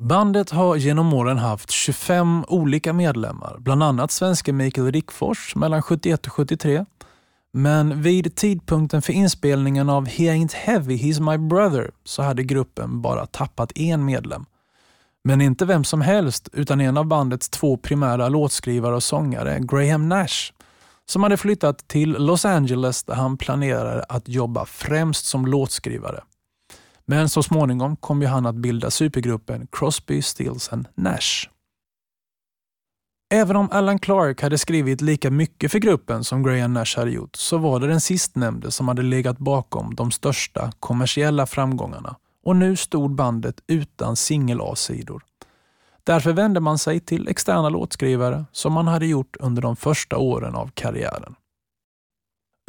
Bandet 0.01 0.51
har 0.51 0.77
genom 0.77 1.15
åren 1.15 1.39
haft 1.39 1.71
25 1.71 2.45
olika 2.49 2.93
medlemmar, 2.93 3.57
bland 3.59 3.83
annat 3.83 4.11
svenske 4.11 4.53
Mikael 4.53 4.93
Rickfors 4.93 5.55
mellan 5.57 5.83
71 5.83 6.27
och 6.27 6.33
73 6.33 6.85
men 7.57 8.03
vid 8.03 8.35
tidpunkten 8.35 9.03
för 9.03 9.13
inspelningen 9.13 9.89
av 9.89 10.07
He 10.07 10.25
Ain't 10.25 10.55
Heavy, 10.55 10.97
He's 10.97 11.21
My 11.31 11.49
Brother 11.49 11.91
så 12.05 12.23
hade 12.23 12.43
gruppen 12.43 13.03
bara 13.03 13.27
tappat 13.27 13.73
en 13.79 14.05
medlem. 14.05 14.45
Men 15.25 15.41
inte 15.41 15.65
vem 15.65 15.85
som 15.85 16.01
helst 16.01 16.49
utan 16.53 16.81
en 16.81 16.97
av 16.97 17.07
bandets 17.07 17.49
två 17.49 17.77
primära 17.77 18.29
låtskrivare 18.29 18.95
och 18.95 19.03
sångare, 19.03 19.59
Graham 19.61 20.09
Nash, 20.09 20.53
som 21.07 21.23
hade 21.23 21.37
flyttat 21.37 21.89
till 21.89 22.11
Los 22.11 22.45
Angeles 22.45 23.03
där 23.03 23.15
han 23.15 23.37
planerade 23.37 24.03
att 24.03 24.29
jobba 24.29 24.65
främst 24.65 25.27
som 25.27 25.47
låtskrivare. 25.47 26.23
Men 27.05 27.29
så 27.29 27.43
småningom 27.43 27.97
kom 27.97 28.23
ju 28.23 28.29
han 28.29 28.47
att 28.47 28.57
bilda 28.57 28.91
supergruppen 28.91 29.67
Crosby, 29.73 30.23
Stills 30.23 30.69
and 30.73 30.89
Nash. 30.95 31.56
Även 33.31 33.57
om 33.57 33.68
Alan 33.70 33.99
Clark 33.99 34.43
hade 34.43 34.59
skrivit 34.59 35.01
lika 35.01 35.31
mycket 35.31 35.72
för 35.72 35.79
gruppen 35.79 36.24
som 36.24 36.43
Graham 36.43 36.72
Nash 36.72 36.97
hade 36.97 37.11
gjort 37.11 37.37
så 37.37 37.59
var 37.59 37.81
det 37.81 37.87
den 37.87 38.01
sistnämnde 38.01 38.70
som 38.70 38.89
hade 38.89 39.03
legat 39.03 39.39
bakom 39.39 39.95
de 39.95 40.11
största 40.11 40.72
kommersiella 40.81 41.47
framgångarna 41.47 42.16
och 42.45 42.57
nu 42.57 42.77
stod 42.77 43.14
bandet 43.14 43.61
utan 43.66 44.16
singel 44.16 44.61
A-sidor. 44.61 45.22
Därför 46.05 46.33
vände 46.33 46.61
man 46.61 46.79
sig 46.79 47.01
till 47.01 47.29
externa 47.29 47.68
låtskrivare 47.68 48.45
som 48.53 48.72
man 48.72 48.87
hade 48.87 49.07
gjort 49.07 49.37
under 49.41 49.62
de 49.62 49.77
första 49.77 50.16
åren 50.16 50.55
av 50.55 50.70
karriären. 50.74 51.35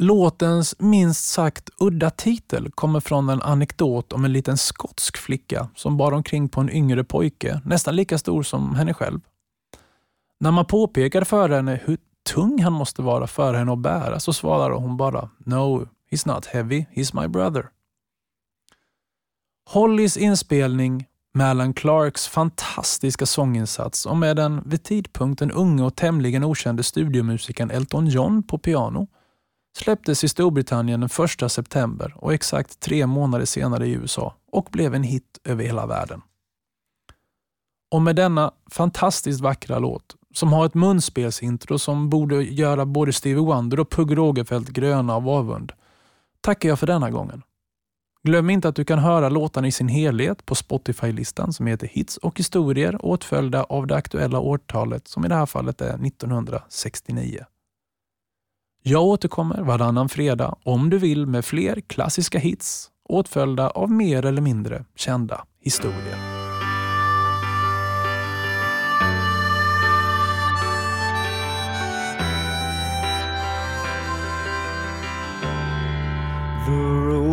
Låtens 0.02 0.74
minst 0.78 1.24
sagt 1.24 1.70
udda 1.80 2.10
titel 2.10 2.70
kommer 2.70 3.00
från 3.00 3.28
en 3.28 3.42
anekdot 3.42 4.12
om 4.12 4.24
en 4.24 4.32
liten 4.32 4.58
skotsk 4.58 5.16
flicka 5.16 5.68
som 5.74 5.96
bar 5.96 6.12
omkring 6.12 6.48
på 6.48 6.60
en 6.60 6.70
yngre 6.70 7.04
pojke, 7.04 7.60
nästan 7.64 7.96
lika 7.96 8.18
stor 8.18 8.42
som 8.42 8.74
henne 8.74 8.94
själv. 8.94 9.20
När 10.40 10.50
man 10.50 10.64
påpekade 10.64 11.26
för 11.26 11.48
henne 11.48 11.80
hur 11.84 11.98
tung 12.34 12.62
han 12.62 12.72
måste 12.72 13.02
vara 13.02 13.26
för 13.26 13.54
henne 13.54 13.72
att 13.72 13.78
bära 13.78 14.20
så 14.20 14.32
svarade 14.32 14.74
hon 14.74 14.96
bara 14.96 15.28
No, 15.38 15.88
he's 16.10 16.34
not 16.34 16.46
heavy, 16.46 16.84
he's 16.94 17.20
my 17.22 17.28
brother. 17.28 17.68
Hollys 19.70 20.16
inspelning 20.16 21.06
med 21.34 21.46
Alan 21.46 21.74
Clarks 21.74 22.28
fantastiska 22.28 23.26
sånginsats 23.26 24.06
och 24.06 24.16
med 24.16 24.36
den 24.36 24.62
vid 24.66 24.82
tidpunkten 24.82 25.50
unge 25.50 25.82
och 25.82 25.96
tämligen 25.96 26.44
okände 26.44 26.82
studiomusikern 26.82 27.70
Elton 27.70 28.06
John 28.06 28.42
på 28.42 28.58
piano 28.58 29.06
släpptes 29.76 30.24
i 30.24 30.28
Storbritannien 30.28 31.00
den 31.00 31.10
1 31.42 31.52
september 31.52 32.14
och 32.16 32.34
exakt 32.34 32.80
tre 32.80 33.06
månader 33.06 33.44
senare 33.44 33.86
i 33.86 33.92
USA 33.92 34.34
och 34.52 34.68
blev 34.72 34.94
en 34.94 35.02
hit 35.02 35.38
över 35.44 35.64
hela 35.64 35.86
världen. 35.86 36.22
Och 37.90 38.02
med 38.02 38.16
denna 38.16 38.52
fantastiskt 38.70 39.40
vackra 39.40 39.78
låt 39.78 40.16
som 40.34 40.52
har 40.52 40.66
ett 40.66 40.74
munspelsintro 40.74 41.78
som 41.78 42.10
borde 42.10 42.42
göra 42.42 42.86
både 42.86 43.12
Stevie 43.12 43.44
Wonder 43.44 43.80
och 43.80 43.90
Pugh 43.90 44.14
Rogefeldt 44.14 44.68
gröna 44.68 45.14
av 45.14 45.28
avund, 45.28 45.72
tackar 46.40 46.68
jag 46.68 46.78
för 46.78 46.86
denna 46.86 47.10
gången. 47.10 47.42
Glöm 48.22 48.50
inte 48.50 48.68
att 48.68 48.76
du 48.76 48.84
kan 48.84 48.98
höra 48.98 49.28
låtarna 49.28 49.66
i 49.66 49.72
sin 49.72 49.88
helhet 49.88 50.46
på 50.46 50.54
Spotify-listan 50.54 51.52
som 51.52 51.66
heter 51.66 51.86
Hits 51.86 52.16
och 52.16 52.38
historier 52.38 53.04
åtföljda 53.04 53.64
av 53.64 53.86
det 53.86 53.96
aktuella 53.96 54.40
årtalet 54.40 55.08
som 55.08 55.24
i 55.24 55.28
det 55.28 55.34
här 55.34 55.46
fallet 55.46 55.80
är 55.80 56.06
1969. 56.06 57.44
Jag 58.82 59.04
återkommer 59.04 59.62
varannan 59.62 60.08
fredag 60.08 60.54
om 60.62 60.90
du 60.90 60.98
vill 60.98 61.26
med 61.26 61.44
fler 61.44 61.80
klassiska 61.80 62.38
hits 62.38 62.90
åtföljda 63.08 63.70
av 63.70 63.90
mer 63.90 64.26
eller 64.26 64.42
mindre 64.42 64.84
kända 64.94 65.44
historier. 65.60 66.47
The 76.68 77.27